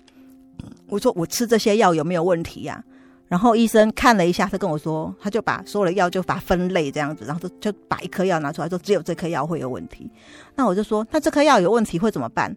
[0.86, 2.91] 我说我吃这些药有没有问题呀、啊？
[3.32, 10.06] 然后医生看了一下，他跟我说，他就把所有的药就把分类这样子，然后就就把一颗药拿出来，说只有这颗药会有问题。
[10.54, 12.54] 那我就说，那这颗药有问题会怎么办？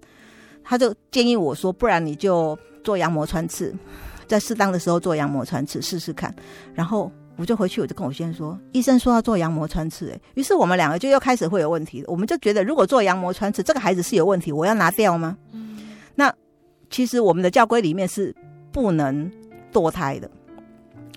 [0.65, 3.73] 他就建议我说，不然你就做羊膜穿刺，
[4.27, 6.35] 在适当的时候做羊膜穿刺试试看。
[6.73, 12.03] 然后我就回去，我就跟我先生说，医生说要做羊膜穿刺，诶，于是我们两个就又开始会有问题。
[12.05, 15.37] 我们就觉得，如果做羊膜穿刺，这个孩子是有问题，我要拿掉吗？
[15.53, 15.77] 嗯、
[16.15, 16.33] 那。
[16.87, 18.33] 其实我们的教规里面是
[18.71, 19.29] 不能
[19.73, 20.29] 堕胎的，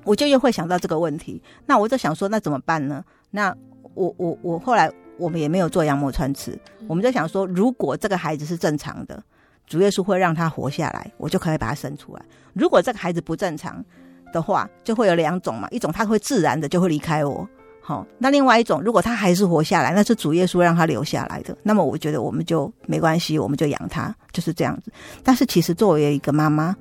[0.08, 1.40] 我就又会想到这个问题。
[1.66, 3.04] 那我就想说，那怎么办呢？
[3.30, 3.54] 那
[3.92, 9.22] 我我我后来我们也没有做羊膜穿刺，我们就想说，如果这个孩子是正常的，
[9.66, 12.22] 主耶稣会让他活下来，我就可以把他生出来。
[12.54, 13.84] 如果这个孩子不正常
[14.32, 17.46] 的话，就会有两种嘛，一种他会自然的就会离开我。
[17.82, 21.56] 好，那另外一种，如果他还是活下来，那是主耶稣让他留下来的。
[21.62, 24.90] 那么我觉得我们就没关系，我们就养他，就是这样子。
[25.22, 26.74] 但是其实作为一个妈妈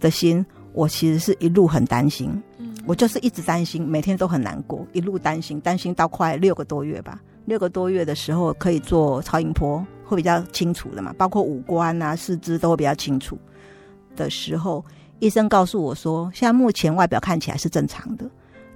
[0.00, 0.44] 的心，
[0.78, 2.40] 我其实是一路很担心，
[2.86, 7.20] 我就是一直担心，每天都很难过，一路担心，担心到快六个多月吧。
[7.46, 13.36] 六个多月的时候可以做超音波，会比较清楚的嘛，包括五官啊、四肢都会比较清楚
[14.14, 14.84] 的时候，
[15.18, 18.24] 医生告诉我说，现在目前外表看起来是正常的。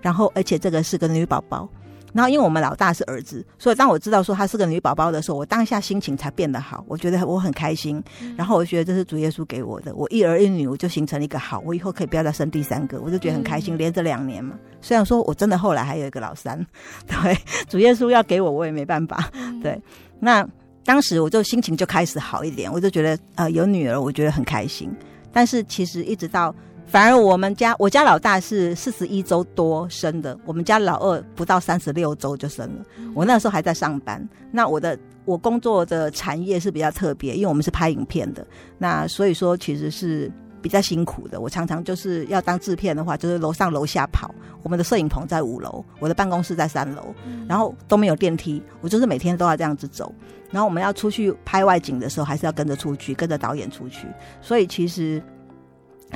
[0.01, 1.69] 然后，而且这个是个女宝宝。
[2.13, 6.85] 然后，因为我们老大是儿子，所以当我知道说她是个女宝宝的时候，我当下心情才变得好。
[6.87, 8.03] 我觉得我很开心。
[8.37, 9.95] 然后，我觉得这是主耶稣给我的。
[9.95, 11.61] 我一儿一女，我就形成了一个好。
[11.65, 13.79] 我以后可以不要再生第三个，我就觉得很开心。
[13.79, 16.67] 连着两年嘛，虽然说我真的后来还有一个老三，
[17.09, 17.37] 对，
[17.69, 19.31] 主耶稣要给我，我也没办法。
[19.63, 19.81] 对，
[20.21, 20.47] 那
[20.85, 24.95] 当时我就心情就开始好一点，我就觉得呃有女儿，我觉得很开心。
[25.33, 26.55] 但是其实一直到。
[26.93, 32.85] 反而我们家，我家老大是四十一周多生的，我们家老二不到三十六周就生了。
[33.15, 41.41] 我那时候还在上班，那我的我工作的产业是比较特别，因为我们是拍影片的，那所以说其实是比较辛苦的。
[41.41, 44.31] 我常常就是要当制片的话，就是楼上楼下跑。
[44.63, 47.15] 我们的摄影棚在五楼，我的办公室在三楼，
[47.49, 50.15] 然后都没有电梯，我就是每天都要这样子走。
[50.51, 54.07] 然后我们要出去拍外景的时候，还是要跟着出去，跟着导演出去。
[54.43, 55.23] 所以其实。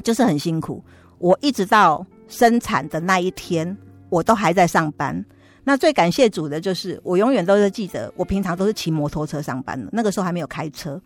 [0.02, 0.82] 就是很辛苦，
[1.18, 3.76] 我一直到生产的那一天，
[4.08, 5.24] 我都还在上班。
[5.64, 11.00] 那最感谢主的就是，我永远都是记得，我平常都是骑摩托车上班的，那个时候还没有开车。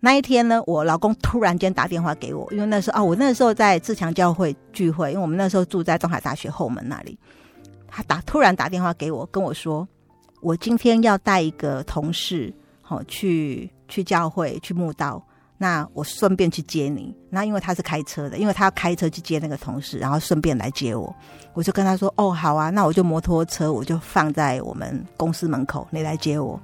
[0.00, 7.18] 那一天呢，我老公突然间打电话给我，因为那时候啊，我那时候在自强教会聚会，因为我们那时候住在东海大学后门那里。
[7.86, 9.86] 他打突然打电话给我，跟我说，
[10.40, 15.22] 我今天要带一个同事，好去去教会去墓道。
[15.62, 21.14] 那我顺便去接你，那因为他是开车的，因为他要开车去接那个同事，然后顺便来接我，
[21.52, 26.58] 我就跟他说：“哦，好啊，那我就摩托车我就放在我们公司门口，你来接我。”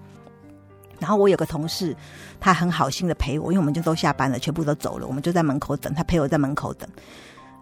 [0.98, 1.94] 然后我有个同事，
[2.40, 6.88] 他很好心的陪我，因为我们就都下班了，全部都走了，我们就在门口等，他陪我在门口等，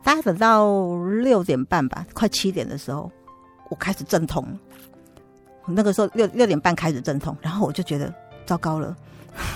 [0.05, 0.73] 大概等到
[1.21, 3.11] 六点半吧，快七点的时候，
[3.71, 4.47] 我开始阵痛，
[5.67, 8.15] 那个时候六六点半开始阵痛，然后我就觉得
[8.47, 8.97] 糟糕了。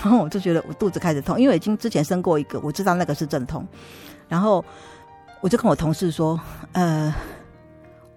[0.03, 3.65] 然后我就觉得我肚子开始痛，因为已经之前生过一个，我知道那个是阵痛。
[4.27, 4.63] 然后
[5.41, 6.39] 我就跟我同事说
[6.73, 7.13] ：“呃，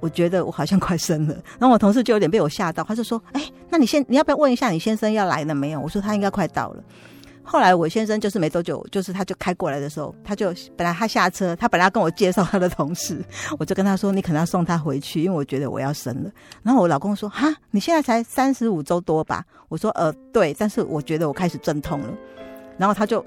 [0.00, 6.82] 我觉得我好像快生了。”然后我同事就有点被我吓到，他就说：“哎，那你先你要不要问一下你先生要来了没有？”我说：“他应该快到了。”
[7.44, 13.22] 后来我先生就是没多久，就是他就开过来的时候，他就本来他下车，他本来要跟我介绍他的同事，
[13.58, 16.30] 我就跟他说：“你可能要送他回去，因为我觉得我要生了。”
[16.62, 22.14] 然后我老公说：“哈，你现在才三十五周多吧？”我说：“呃，对，但是我觉得我开始阵痛了。”
[22.78, 23.24] 然后他就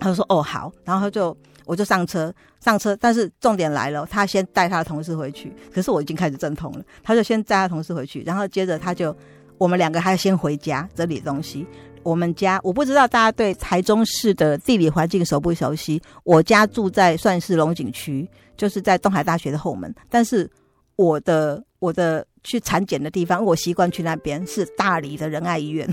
[0.00, 1.36] 他就说：“哦，好。”然后他就
[1.66, 9.14] 我就上车上车，但是重点来了，他先带他的同事回去，可是我已经开始阵痛了，他就先带他同事回去，然后接着他就。
[9.58, 11.64] 我们两个还要先回家整理东西。
[12.02, 16.00] 我们家我不知道大家对台中市的地理环境熟不熟悉。
[16.24, 19.94] 我家住在算是龙井区，就是在东海大学的后门。
[20.10, 20.50] 但是
[20.96, 25.88] 我的我的去产检的地方，我习惯去那边是大里的仁爱医院，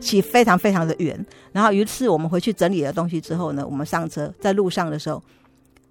[0.00, 1.24] 其非常非常的远。
[1.52, 5.22] 然后于是我们回去整理了东西之后呢，我们上车在路上的时候，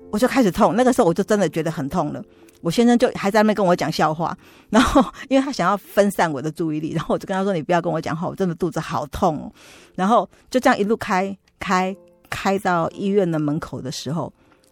[0.10, 0.76] 我就开始痛。
[0.76, 2.24] 那个时候我就真的觉得很痛了。
[2.64, 4.36] 我先生就还在那边跟我讲笑话，
[4.72, 9.52] 然后因为他想要分散我的注意力， 然后我就跟他说：“你不要跟我讲话，我真的肚子好痛哦。”
[9.96, 11.94] 然后就这样一路开开
[12.30, 14.32] 开到医院的门口的时候，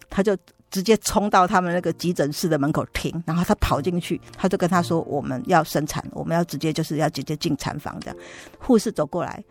[0.10, 0.38] 他就
[0.70, 8.16] 直接冲到他们那个急诊室的门口停，然后他跑进去，他就跟他说：“我们要生产，我们要直接就是要直接进产房这样。”
[8.58, 9.44] 护士走过来。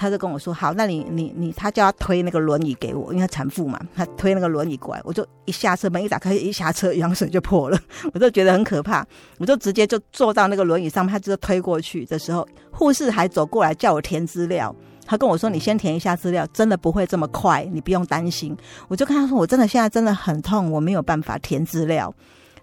[0.00, 7.78] 他就跟我说：“好，那你你你，他叫他推那个轮椅给我，因为他产妇嘛，他推那个轮椅过来，我就一下车门一打开，一下车羊水就破了，
[8.14, 14.74] 我就觉得很可怕，我就直接就坐到那个轮椅上面，他就推过去的时候，护士还走过来叫我填资料，
[15.04, 18.56] 他跟我说：你先填一下资料，真的不会这么快，你不用担心。
[18.88, 22.14] 我就跟他说：我真的现在真的很痛，我没有办法填资料。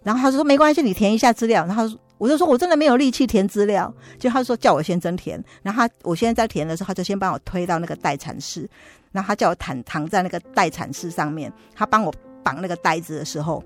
[0.02, 1.64] 然后他说：没关系，你填一下资料。
[1.68, 8.68] 然后他说。”我就说，我真的没有力气填资料，就他说叫我先真填，然后他我现在在填的时候，他就先帮我推到那个待产室，
[9.12, 12.14] 然后他叫我躺躺在那个待产室上面，他帮我
[12.44, 13.64] 绑那个袋子的时候，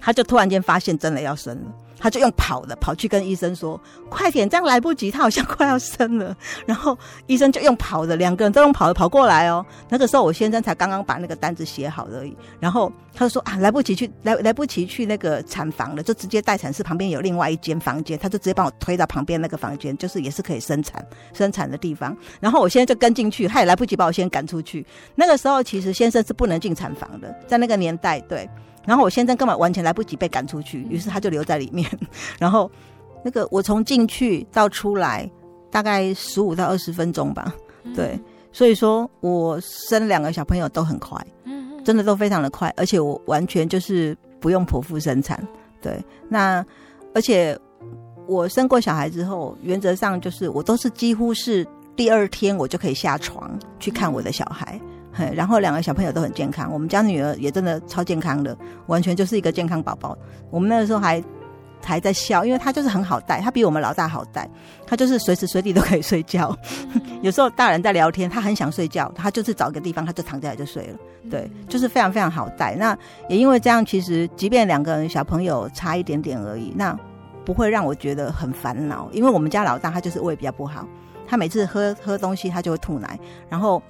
[0.00, 1.74] 他就突然间发现真的要生了。
[2.04, 3.80] 他就用跑的跑去跟医生说
[4.10, 6.36] ：“快点，这样来不及，他好像快要生了。
[6.68, 6.94] ”然后
[7.28, 9.64] 医生就用跑的，两个人都用跑的跑过来哦。
[9.88, 12.36] 那个时候我先生才刚刚把那个单子写好而已。
[12.60, 21.02] 然后他就说：“啊，来不及去，来来不及去那个产房了，就直接待产室旁边有另外一间房间，他就直接帮我推到旁边那个房间，就是也是可以生产
[21.32, 22.14] 生产的地方。
[22.38, 24.84] 然后我现在就跟进去，他也来不及把我先赶出去。
[25.14, 28.46] 那个时候其实先生是不能进产房的，在那个年代，对。”
[28.86, 31.88] 然后我先生根本完全来不及被赶出去，于是他就留在里面。
[32.38, 32.70] 然后
[33.24, 35.30] 那个我从进去到出来
[35.70, 37.54] 大概十五到二十分钟吧，
[37.94, 38.18] 对。
[38.52, 41.20] 所以说我生两个小朋友都很快，
[41.84, 45.44] 真的都非常的快，而且我完全就是不用剖腹生产。
[45.82, 46.64] 对，那
[47.14, 47.58] 而且
[48.28, 51.66] 我生过小孩之后，原则上就是我都是几乎是
[51.96, 54.80] 第二天我就可以下床去看我的小孩。
[55.34, 58.56] 然后两个小朋友都很健康，我们家女儿也真的超健康的，
[58.86, 60.16] 完全就是一个健康宝宝。
[60.50, 61.22] 我们那个时候还
[61.82, 64.48] 还在笑，因为她就是很好带，她比我们老大好带，
[64.86, 66.56] 她就是随时随地都可以睡觉。
[67.22, 70.98] 有时候大人在聊天，她很想睡觉，她就是找个地方，她就躺下来就睡了。
[71.30, 72.74] 对，就是非常非常好带。
[72.74, 72.96] 那
[73.28, 76.98] 也因为这样，其实即便两个人小朋友差一点点而已，那
[77.44, 80.88] 不会让我觉得很烦恼，因为我们家老大他就是胃比较不好，
[81.26, 83.82] 他每次喝喝东西他就会吐奶，然后。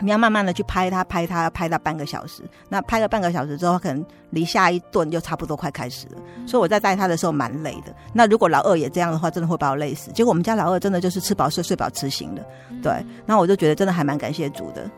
[0.00, 2.42] 你要慢慢的去拍它，拍它，拍到半个小时。
[2.68, 6.18] 那拍了半个小时之后，可能离下一顿就差不多快开始了。
[6.46, 7.94] 所以我在带他的时候蛮累的。
[8.12, 10.10] 那如果老二也这样的话，真的会把我累死。
[10.12, 12.44] 结果我们家老二真的就是吃饱睡，睡饱吃行的。
[12.82, 14.88] 对，那我就觉得真的还蛮感谢主的。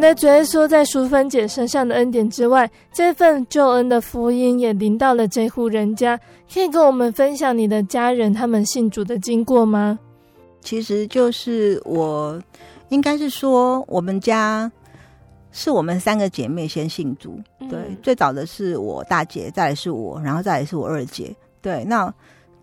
[0.00, 6.18] 除了主耶稣在淑芬姐身上的恩典之外，这份救恩的福音也临到了这户人家。
[6.50, 9.98] 可以跟我们分享你的家人他们信主的经过吗？
[10.62, 12.42] 其实就是我，
[12.88, 14.72] 应该是说我们家
[15.52, 17.38] 是我们三个姐妹先信主。
[17.68, 21.36] 对，嗯、最早的是我大姐，再来是我，然后再来是我二姐。
[21.60, 22.10] 对，那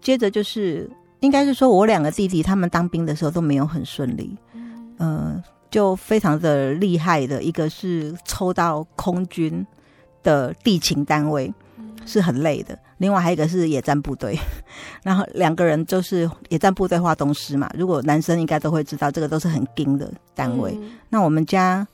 [0.01, 4.35] 接着就是应该是说我两个弟弟他们当兵的时候都没有很顺利。
[4.55, 4.91] 嗯。
[4.97, 5.43] 呃
[5.77, 9.63] 就非常的厉害的，一个是抽到空军
[10.23, 11.53] 的地勤单位，
[12.03, 14.35] 是很累的；另外还有一个是野战部队，
[15.05, 17.69] 然后两个人就是野战部队化东师嘛。
[17.77, 20.75] 如果男生应该都会知道，这个都是很硬的单位。
[20.81, 21.87] 嗯、那我们家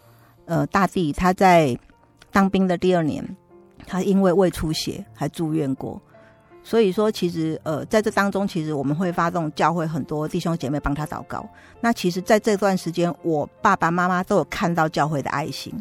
[0.45, 1.77] 呃大弟他在
[2.31, 3.36] 当兵的第二年，
[3.86, 6.01] 他因为胃出血还住院过。
[6.64, 11.45] 所以说，其实呃，在这当中，其实我们会发动教会很多弟兄姐妹帮他祷告。
[11.82, 15.74] 那其实，在这段时间，我爸爸妈妈都有看到教会的爱心。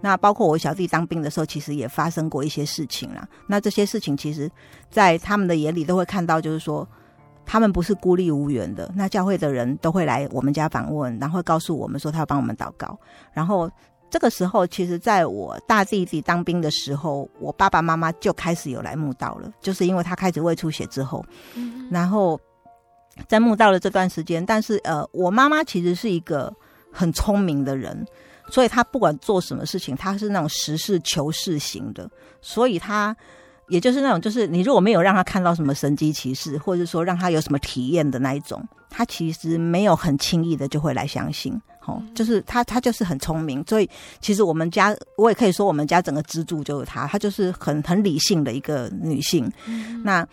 [0.00, 3.28] 那包括我小弟当兵的时候，其实也发生过一些事情啦。
[3.46, 4.50] 那这些事情，其实，
[4.90, 6.88] 在他们的眼里都会看到，就是说，
[7.44, 8.90] 他们不是孤立无援的。
[8.96, 12.98] 那教会的人都会来我们家访问，然后告诉我们说，他要帮我们祷告。
[13.34, 13.70] 然后
[14.10, 22.38] 这个时候，其实在我大弟弟当兵的时候，我爸爸妈妈就开始有来墓道了，就是因为他开始胃出血之后，嗯、然后
[23.28, 26.52] 在墓道的这段时间，但是呃，我妈妈其实是一个
[26.92, 28.04] 很聪明的人，
[28.50, 33.16] 所以她不管做什么事情，她是那种实事求是型的，所以她
[33.68, 41.56] 也就是那种，就是你如果没有让他看到什么神机骑士，或者说让他有什么体验的那一种，他其实没有很轻易的就会来相信。
[41.90, 49.50] 哦，就是他他就是很聪明，所以其实我们家，我也可以说我们家整个支柱就是他，他就是很很理性的一个女性。
[49.66, 50.26] 嗯、那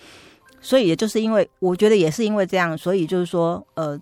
[0.62, 4.00] 所以也就是因为，我觉得也是因为这样，所以就是说，呃，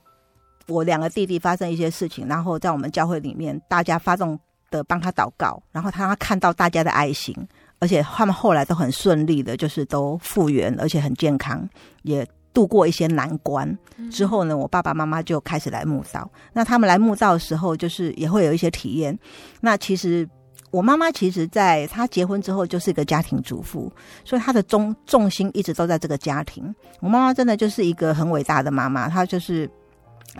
[0.67, 4.37] 我两个弟弟发生一些事情，然后在我们教会里面，大家发动
[4.69, 7.35] 的帮他祷告，然后他看到大家的爱心，
[7.79, 11.67] 而且他们后来都很顺利的，就是都复原，而且很健康，
[12.03, 12.27] 也。
[12.55, 13.77] 度过一些难关
[14.09, 16.27] 之后呢，我爸爸妈妈就开始来墓道。
[16.53, 19.19] 那他们来墓道的时候，就是也会有一些体验。
[19.59, 20.27] 那其实
[20.71, 23.91] 我妈妈其实在她结婚之后就是一个家庭主妇，
[24.23, 26.73] 所以她的重重心一直都在这个家庭。
[27.01, 29.69] 我妈妈真的就是一个很伟大的妈妈，她就是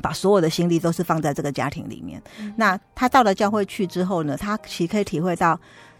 [0.01, 2.21] 把所有的心力都是放在这个家庭里面。
[2.55, 5.59] 那她到了教会去之后呢，她其实可以体会到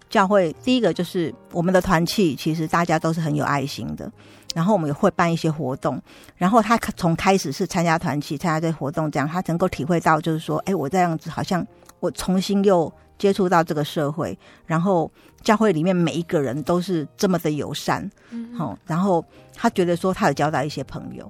[0.10, 4.10] 教会第一个就是我们的团契，其实大家都是很有爱心的。
[4.56, 6.02] 然后我们也会办一些活动，
[6.38, 11.66] 然后他从开始是参加团契、参加这些活动，这样他能够体会到，就是说，哎，我这样子好像
[12.00, 19.22] 我重新又接触到这个社会，然后教会里面每一个人都是这么的友善，嗯，好，然后
[19.54, 21.30] 他觉得说他有交到一些朋友，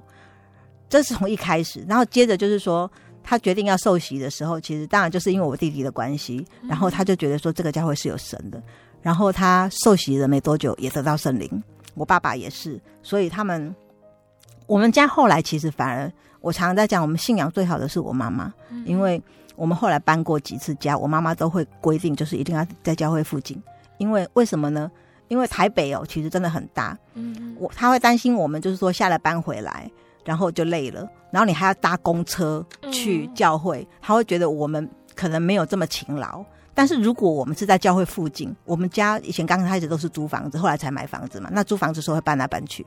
[0.88, 2.88] 这是从一开始，然后接着就是说
[3.24, 8.62] 他决定要受洗的时候，其实当然就是因为我弟弟的关系，然后他就觉得说这个教会是有神的，
[9.02, 11.60] 然后他受洗了没多久也得到圣灵。
[11.96, 13.74] 我爸爸也是，所以他们，
[14.66, 19.20] 我们家后来其实反而，我常常在讲，我们信仰最好的是我妈妈，嗯、因为
[19.56, 23.60] 我们后来搬过几次家，我妈妈都会规定，就是一定要在教会附近，
[23.96, 24.90] 因为为什么呢？
[25.28, 29.90] 因为台北哦，其实真的很大，嗯，我他会担心我们，就是说下了班回来，
[30.24, 36.44] 然后就累了，然后你还要搭公车去教会，他会觉得我们可能没有这么勤劳。
[36.76, 41.48] 但是如果我们是在教会附近，我们家以前刚开始都是租房子，后来才买房子嘛。
[41.50, 42.84] 那租房子时候会搬来搬去。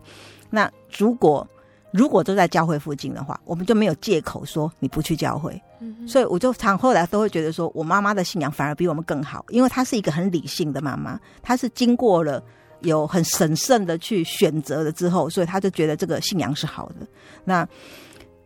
[0.51, 1.45] 那如果
[1.91, 5.59] 如果都在教会附近的话，我们就没有借口说你不去教会。
[5.79, 12.43] 嗯，所以我就常后来都会觉得说，我妈妈的信仰反而比我们更好，因为她是一个很理性的妈妈，她是经过了
[12.81, 17.07] 有很审慎的去选择了之后，所以她就觉得这个信仰是好的。
[17.43, 17.67] 那。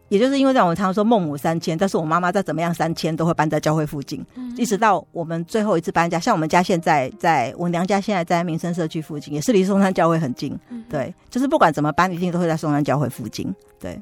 [0.10, 6.20] 也就是因为这样，我们常常说孟母三迁，但是我妈妈再怎么样三迁都会搬在教会附近，嗯、一直到我们最后一次搬家。
[6.20, 10.56] 像我们家现在在我娘家，现在在民生社区附近，也是离松山教会很近。
[10.70, 13.52] 嗯、对，就是不管怎么搬，一定都会在松山教会附近。
[13.80, 14.00] 对，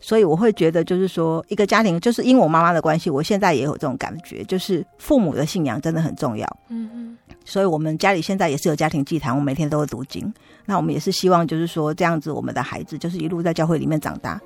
[0.00, 6.44] 所以我会觉得，就是说一个家庭，就是因为我妈妈的关系，我现在也有这种感觉，就是父母的信仰真的很重要。
[6.68, 10.32] 嗯嗯，所以我们家里现在也是有家庭祭坛，我每天都会读经。
[10.64, 14.40] 那我们也是希望，就是说这样子，我们的孩子就是一路在教会里面长大。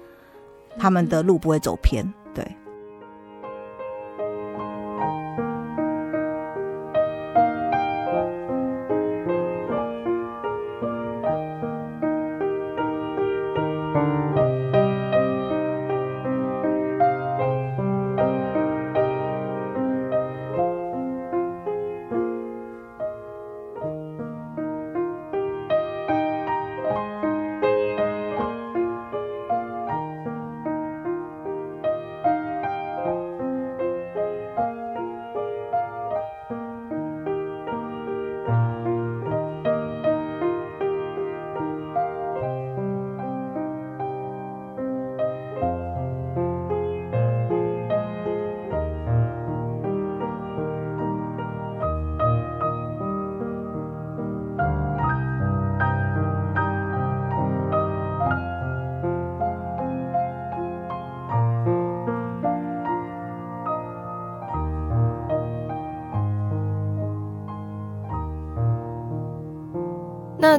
[0.78, 2.44] 他们的路不会走偏，对。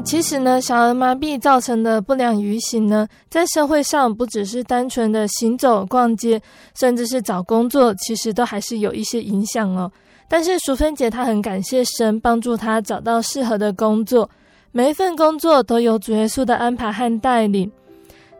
[0.07, 6.41] 其实呢，小儿麻痹造成的不良于行呢，在社会上不只是单纯的行走、逛街，
[6.75, 9.91] 甚至是找工作，其实都还是有一些影响哦。
[10.29, 14.29] 但是淑芬姐她很感谢神帮助她找到适合的工作，
[14.71, 17.69] 每一份工作都有主耶稣的安排和带领，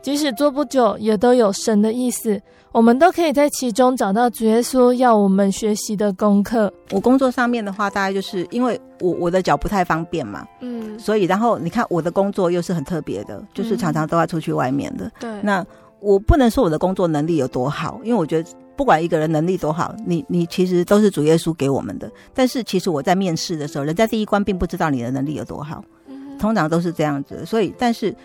[0.01, 2.41] 即使做不久，也都有神的意思。
[2.73, 6.71] 我们都可以在其中找到主耶稣要我们学习的功课。
[6.91, 15.11] 我工作上面的话，大概就是因为我我的脚不太方便嘛，嗯，所以然后你看我的工作又是很特别的，就是常常都要出去外面的。
[15.19, 15.65] 对，那
[15.99, 22.11] 我不能说我的工作能力有多好，因为我觉得不管一个人能力多好，你你其实都是主耶稣给我们的。
[22.35, 25.83] 但是其实我在面试的时候，人家第一关并不知道你的能力有多好，
[26.37, 27.43] 通常都是这样子。
[27.43, 28.15] 所以，但是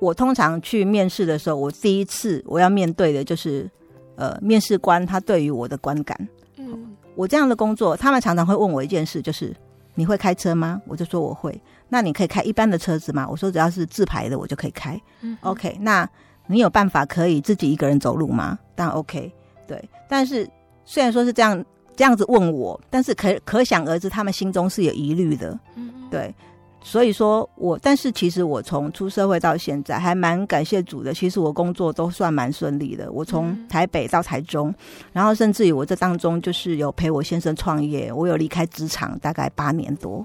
[0.00, 3.70] 我通常去面试的时候，我第一次我要面对的就是
[4.16, 6.28] 呃，面试官他对于我的观感。
[6.56, 9.54] 嗯，我这样的工作，他们常常会问我一件事，就是
[9.94, 10.80] 你会开车吗？
[10.86, 11.58] 我就说我会。
[11.88, 13.26] 那你可以开一般的车子吗？
[13.30, 15.00] 我说只要是自排的，我就可以开。
[15.20, 15.76] 嗯，OK。
[15.80, 16.08] 那
[16.46, 18.58] 你有办法可以自己一个人走路吗？
[18.74, 19.32] 当然 OK。
[19.66, 20.48] 对，但是
[20.84, 21.64] 虽然说是这样
[21.96, 25.58] 这样子问我，但是可可想而知，他们心中是有疑虑的。
[25.74, 26.34] 嗯，对。
[26.82, 31.12] 所以说我，但是其实我从出社会到现在，还蛮感谢主的。
[31.12, 33.12] 其实我工作都算蛮顺利的。
[33.12, 34.74] 我从台北到台中，
[35.12, 40.24] 然后甚至于我这当中就是有陪我先生创业，我有离开职场大概八年多，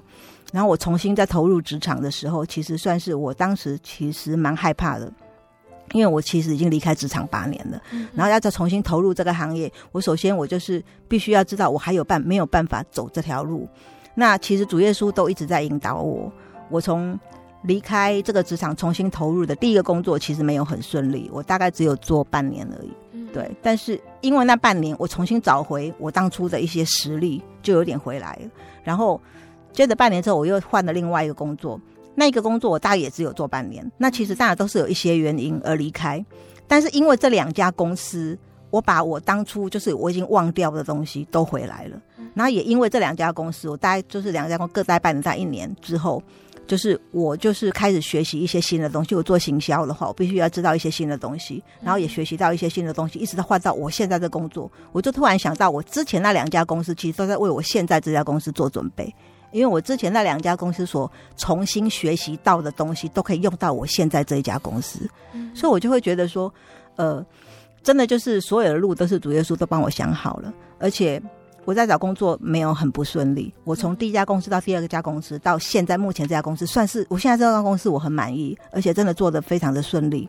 [0.50, 5.12] 然后我重新再投入职场的时候，其实算是我当时其实蛮害怕的，
[5.92, 7.78] 因为我其实已经离开职场八年了，
[8.14, 13.68] 然后要再重新投入这个行业，我首先我就是必须要知道我还有办没有办法走这条路。
[14.18, 16.32] 那其实主耶稣都一直在引导我。
[16.70, 17.18] 我从
[17.62, 22.90] 离开这个职场，重新投入的第一个工作，其实没有很顺利，我大概只有做半年而已。
[23.32, 28.48] 对，但是因为那半年，我重新找回我当初的一些实力，就有点回来了。
[28.84, 29.20] 然后
[29.72, 31.78] 接着半年之后，我又换了另外一个工作，
[32.14, 33.90] 那一个工作我大概也只有做半年。
[33.98, 36.24] 那其实大家都是有一些原因而离开，
[36.66, 38.38] 但是因为这两家公司，
[38.70, 42.00] 我把我当初就是我已经忘掉的东西都回来了。
[42.32, 46.22] 然后也因为这两家公司，我大概就是两家公司各待半年，在一年之后。
[46.66, 49.14] 就是我就是开始学习一些新的东西。
[49.14, 54.70] 我做行销的话，我必须要知道一些新的东西，然后也学习到一些新的东西，一直到换到我现在的工作。
[54.92, 59.14] 我就突然想到，我之前那两家公司其实都在为我现在这家公司做准备，
[59.52, 65.08] 因为我之前那两家公司所重新学习到的东西，都可以用到我现在这一家公司。
[65.54, 66.52] 所以我就会觉得说，
[66.96, 67.24] 呃，
[67.82, 71.22] 真的就是所有的路都是主耶稣都帮我想好了，而且。
[71.66, 80.28] 我在找工作没有很不顺利，我从第一家公司到第二个家公司，到现在目前这家公司，算是我现在这家公司我很满意，而且真的做得非常的顺利，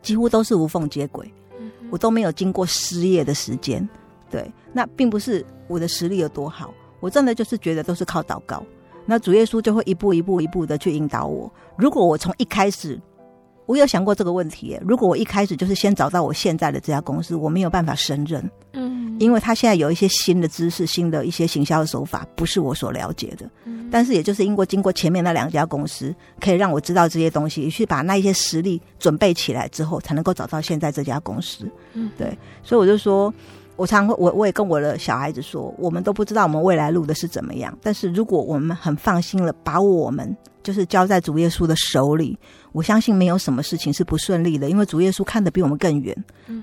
[0.00, 1.30] 几乎都是无缝接轨，
[1.90, 3.86] 我都没有经过失业的时间。
[4.30, 8.64] 对，那并不是我的实力有多好，我真的就是觉得都是靠祷告，
[9.04, 11.52] 那主耶稣就会一步一步一步的去引导我。
[11.76, 12.98] 如果我从一开始，
[13.70, 23.48] 我有想过这个问题，如果我一开始就是先找到我现在的这家公司，我没有办法胜任，嗯，因为他现在有一些新的知识、新的一些行销的手法，不是我所了解的。
[23.66, 31.70] 嗯，但是也就是因为经过前面那两家公司，可以让我知道这些东西，去把那一些实力准备起来之后，才能够找到现在这家公司。
[31.92, 33.32] 嗯，对，所以我就说。
[33.76, 37.74] 我常会，我我也跟我的小孩子说，我们都不知道我们未来路的是怎么样。
[37.80, 42.38] 但是如果我们很放心了，把我们就是交在主耶稣的手里，
[42.72, 46.16] 我相信没有什么事情是不顺利的，因为主耶稣看得比我们更远，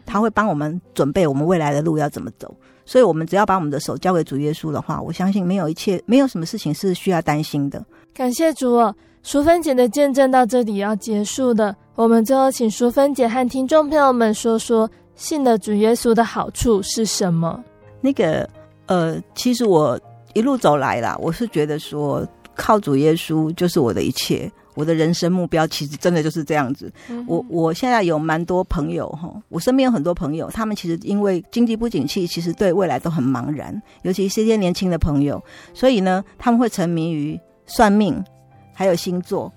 [0.05, 2.55] 他会帮我们准备我们未来的路要怎么走。
[2.85, 7.83] 所以，我们只要把我们的手交给主耶稣的话，我相信没有一切，没有什么事情是需要担心的。
[8.13, 14.89] 感谢主哦，淑芬姐的见证到这里要结束的，我们最后请淑芬姐和听众朋友们说说。
[15.17, 17.59] 信的主耶稣的好处是什么？
[18.01, 18.47] 那个
[18.85, 19.99] 呃，其实我
[20.35, 24.47] 一路走来啦，我是觉得说靠主耶稣就是我的一切，
[24.77, 26.93] 我的人生目标其实真的就是这样子。
[27.09, 38.23] 嗯、我我现在有蛮多朋友哈，我身边有很多朋友，他们其实因为经济不景气，其实对未来都很茫然，尤其是一些年轻的朋友，所以呢，他们会沉迷于算命，
[38.71, 39.51] 还有星座。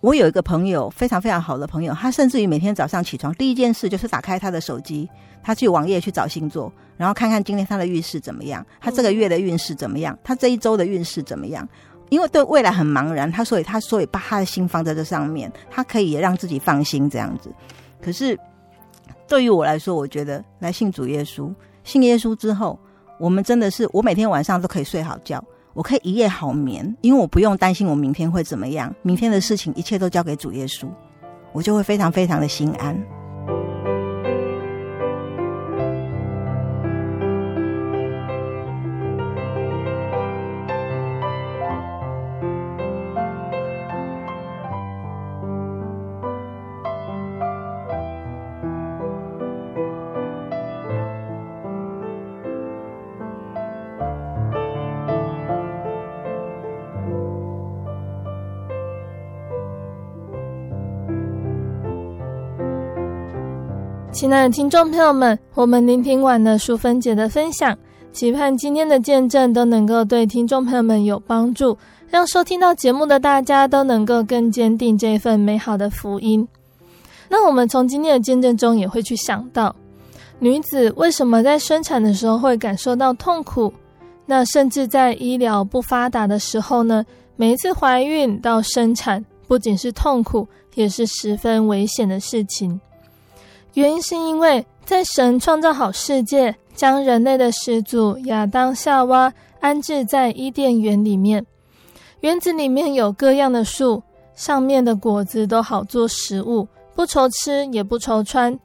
[0.00, 5.08] 我有一个朋友，非常非常好的朋友，他甚至于每天早上起床第一件事就是打开他的手机，
[5.42, 11.68] 他去网页去找星座，然后看看今天他的运势怎么样，他这个月的运势怎么样，他这一周的运势怎么样。
[12.14, 17.52] 因为对未来很茫然，他所以他所以把他的心放在这上面，他可以也让自己放心这样子。
[18.00, 18.38] 可是
[19.26, 21.52] 对于我来说，我觉得来信主耶稣，
[21.82, 22.78] 信耶稣之后，
[23.18, 25.44] 我们真的是我每天晚上都可以睡好觉。
[25.72, 30.86] 我可以一夜好眠，因为我不用担心我明天会怎么样，明天的事情一切都交给主耶稣，
[31.52, 32.96] 我就会非常非常的心安。
[64.24, 67.76] 亲爱的听众朋友们，我们聆听完了淑芬姐的分享，
[68.10, 71.76] 期盼今天的见证都能够对听众朋友们有帮助，
[72.08, 76.48] 让收听到节目的大家都能够更坚定这份美好的福音。
[77.28, 79.76] 那我们从今天的见证中也会去想到，
[80.38, 83.70] 女子为什么在生产的时候会感受到痛苦？
[84.24, 87.04] 那甚至在医疗不发达的时候呢，
[87.36, 92.80] 每一次怀孕到生产，不仅是痛苦，也是十分危险的事情。
[93.74, 101.44] 原因是因为在神创造好世界，将人类的始祖亚当夏娃安置在伊甸园里面，
[102.20, 104.02] 园子里面有各样的树，
[104.36, 108.56] 上面的果子都好做食物，不愁吃也不愁穿。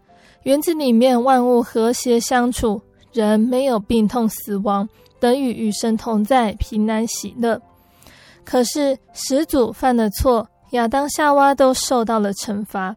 [0.43, 2.79] 园子里面万物和谐相处，
[3.11, 4.87] 人没有病痛死亡，
[5.19, 7.59] 得与与神同在，平安喜乐。
[8.45, 12.95] 可是始祖犯了错，亚当夏娃都受到了惩罚。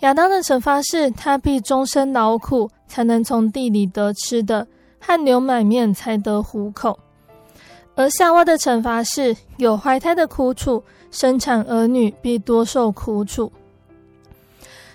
[0.00, 4.66] 亚当的惩罚是他必终身劳苦，才能从地里得吃的，
[4.98, 6.92] 汗流满面才得糊口；
[7.94, 13.50] 而夏娃的惩罚是有怀胎的苦楚，生产儿女必多受苦楚。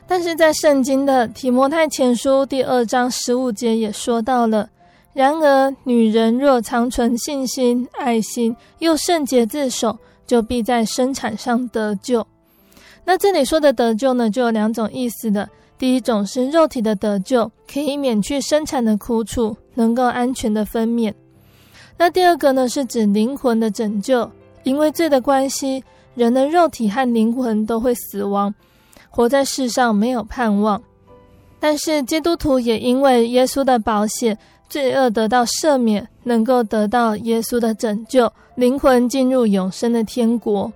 [0.07, 4.69] 但是在圣经的提摩太前书第二章十五节也说到了：
[5.13, 9.97] 然而女人若长存信心、爱心，又圣洁自守，
[10.27, 12.25] 就必在生产上得救。
[13.03, 15.49] 那这里说的得救呢，就有两种意思的。
[15.77, 21.11] 第一种是肉体的得救，可以免去生产的苦楚，能够安全的分娩。
[21.97, 24.29] 那第二个呢，是指灵魂的拯救，
[24.63, 25.83] 因为罪的关系，
[26.13, 28.53] 人的肉体和灵魂都会死亡，
[29.09, 30.81] 活在世上没有盼望。
[31.59, 34.37] 但是基督徒也因为耶稣的保险，
[34.69, 40.71] 罪恶得到赦免，能够得到耶稣的拯救，灵魂进入永生的天国。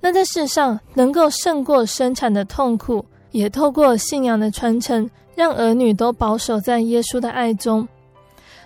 [0.00, 7.86] 那在世上能够胜过生产的痛苦，也透过信仰的传承，让儿女都保守在耶稣的爱中。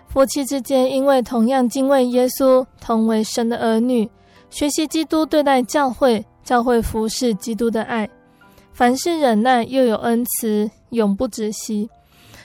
[0.09, 4.11] 夫妻之间因为同样敬畏耶稣，同为神的儿女，
[4.51, 8.11] 学习基督对待教会，教会服侍基督的爱，
[8.73, 11.89] 凡事忍耐，又有恩慈，永不止息。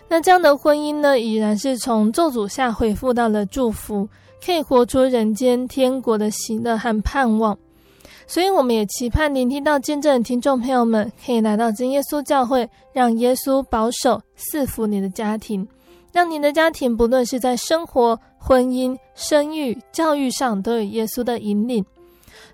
[0.07, 4.07] 那这样的婚姻呢，已然是从咒诅下恢复到了祝福，
[4.45, 7.57] 可以活出人间天国的喜乐和盼望。
[8.27, 15.67] 所以，我们也期盼聆听到见证的听众朋友们，可以来到真耶稣教会，让耶稣保守赐福你的家庭，
[16.11, 21.85] 让你的家庭不论是在生活、婚姻、生育、教育上，都有耶稣的引领。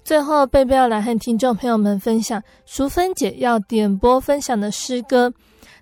[0.03, 5.33] 最后，贝贝要来和听众朋友们分享淑芬姐要点播分享的诗歌，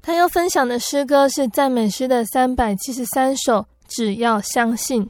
[0.02, 5.10] 她要分享的诗歌是赞美诗的三百七十三首，只要相信。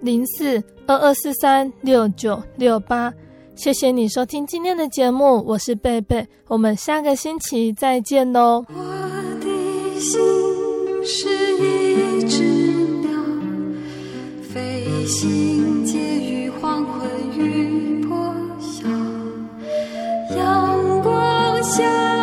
[0.00, 3.12] 零四二二四三六九六八。
[3.54, 8.64] 谢谢你收听今天的节目，我是贝贝，我们下个星期再见喽。
[8.68, 8.74] 我
[9.40, 10.20] 的心
[11.04, 11.28] 是
[11.58, 12.42] 一只
[13.00, 13.10] 鸟，
[14.42, 18.88] 飞行介于黄昏与破晓，
[20.36, 22.17] 阳光下。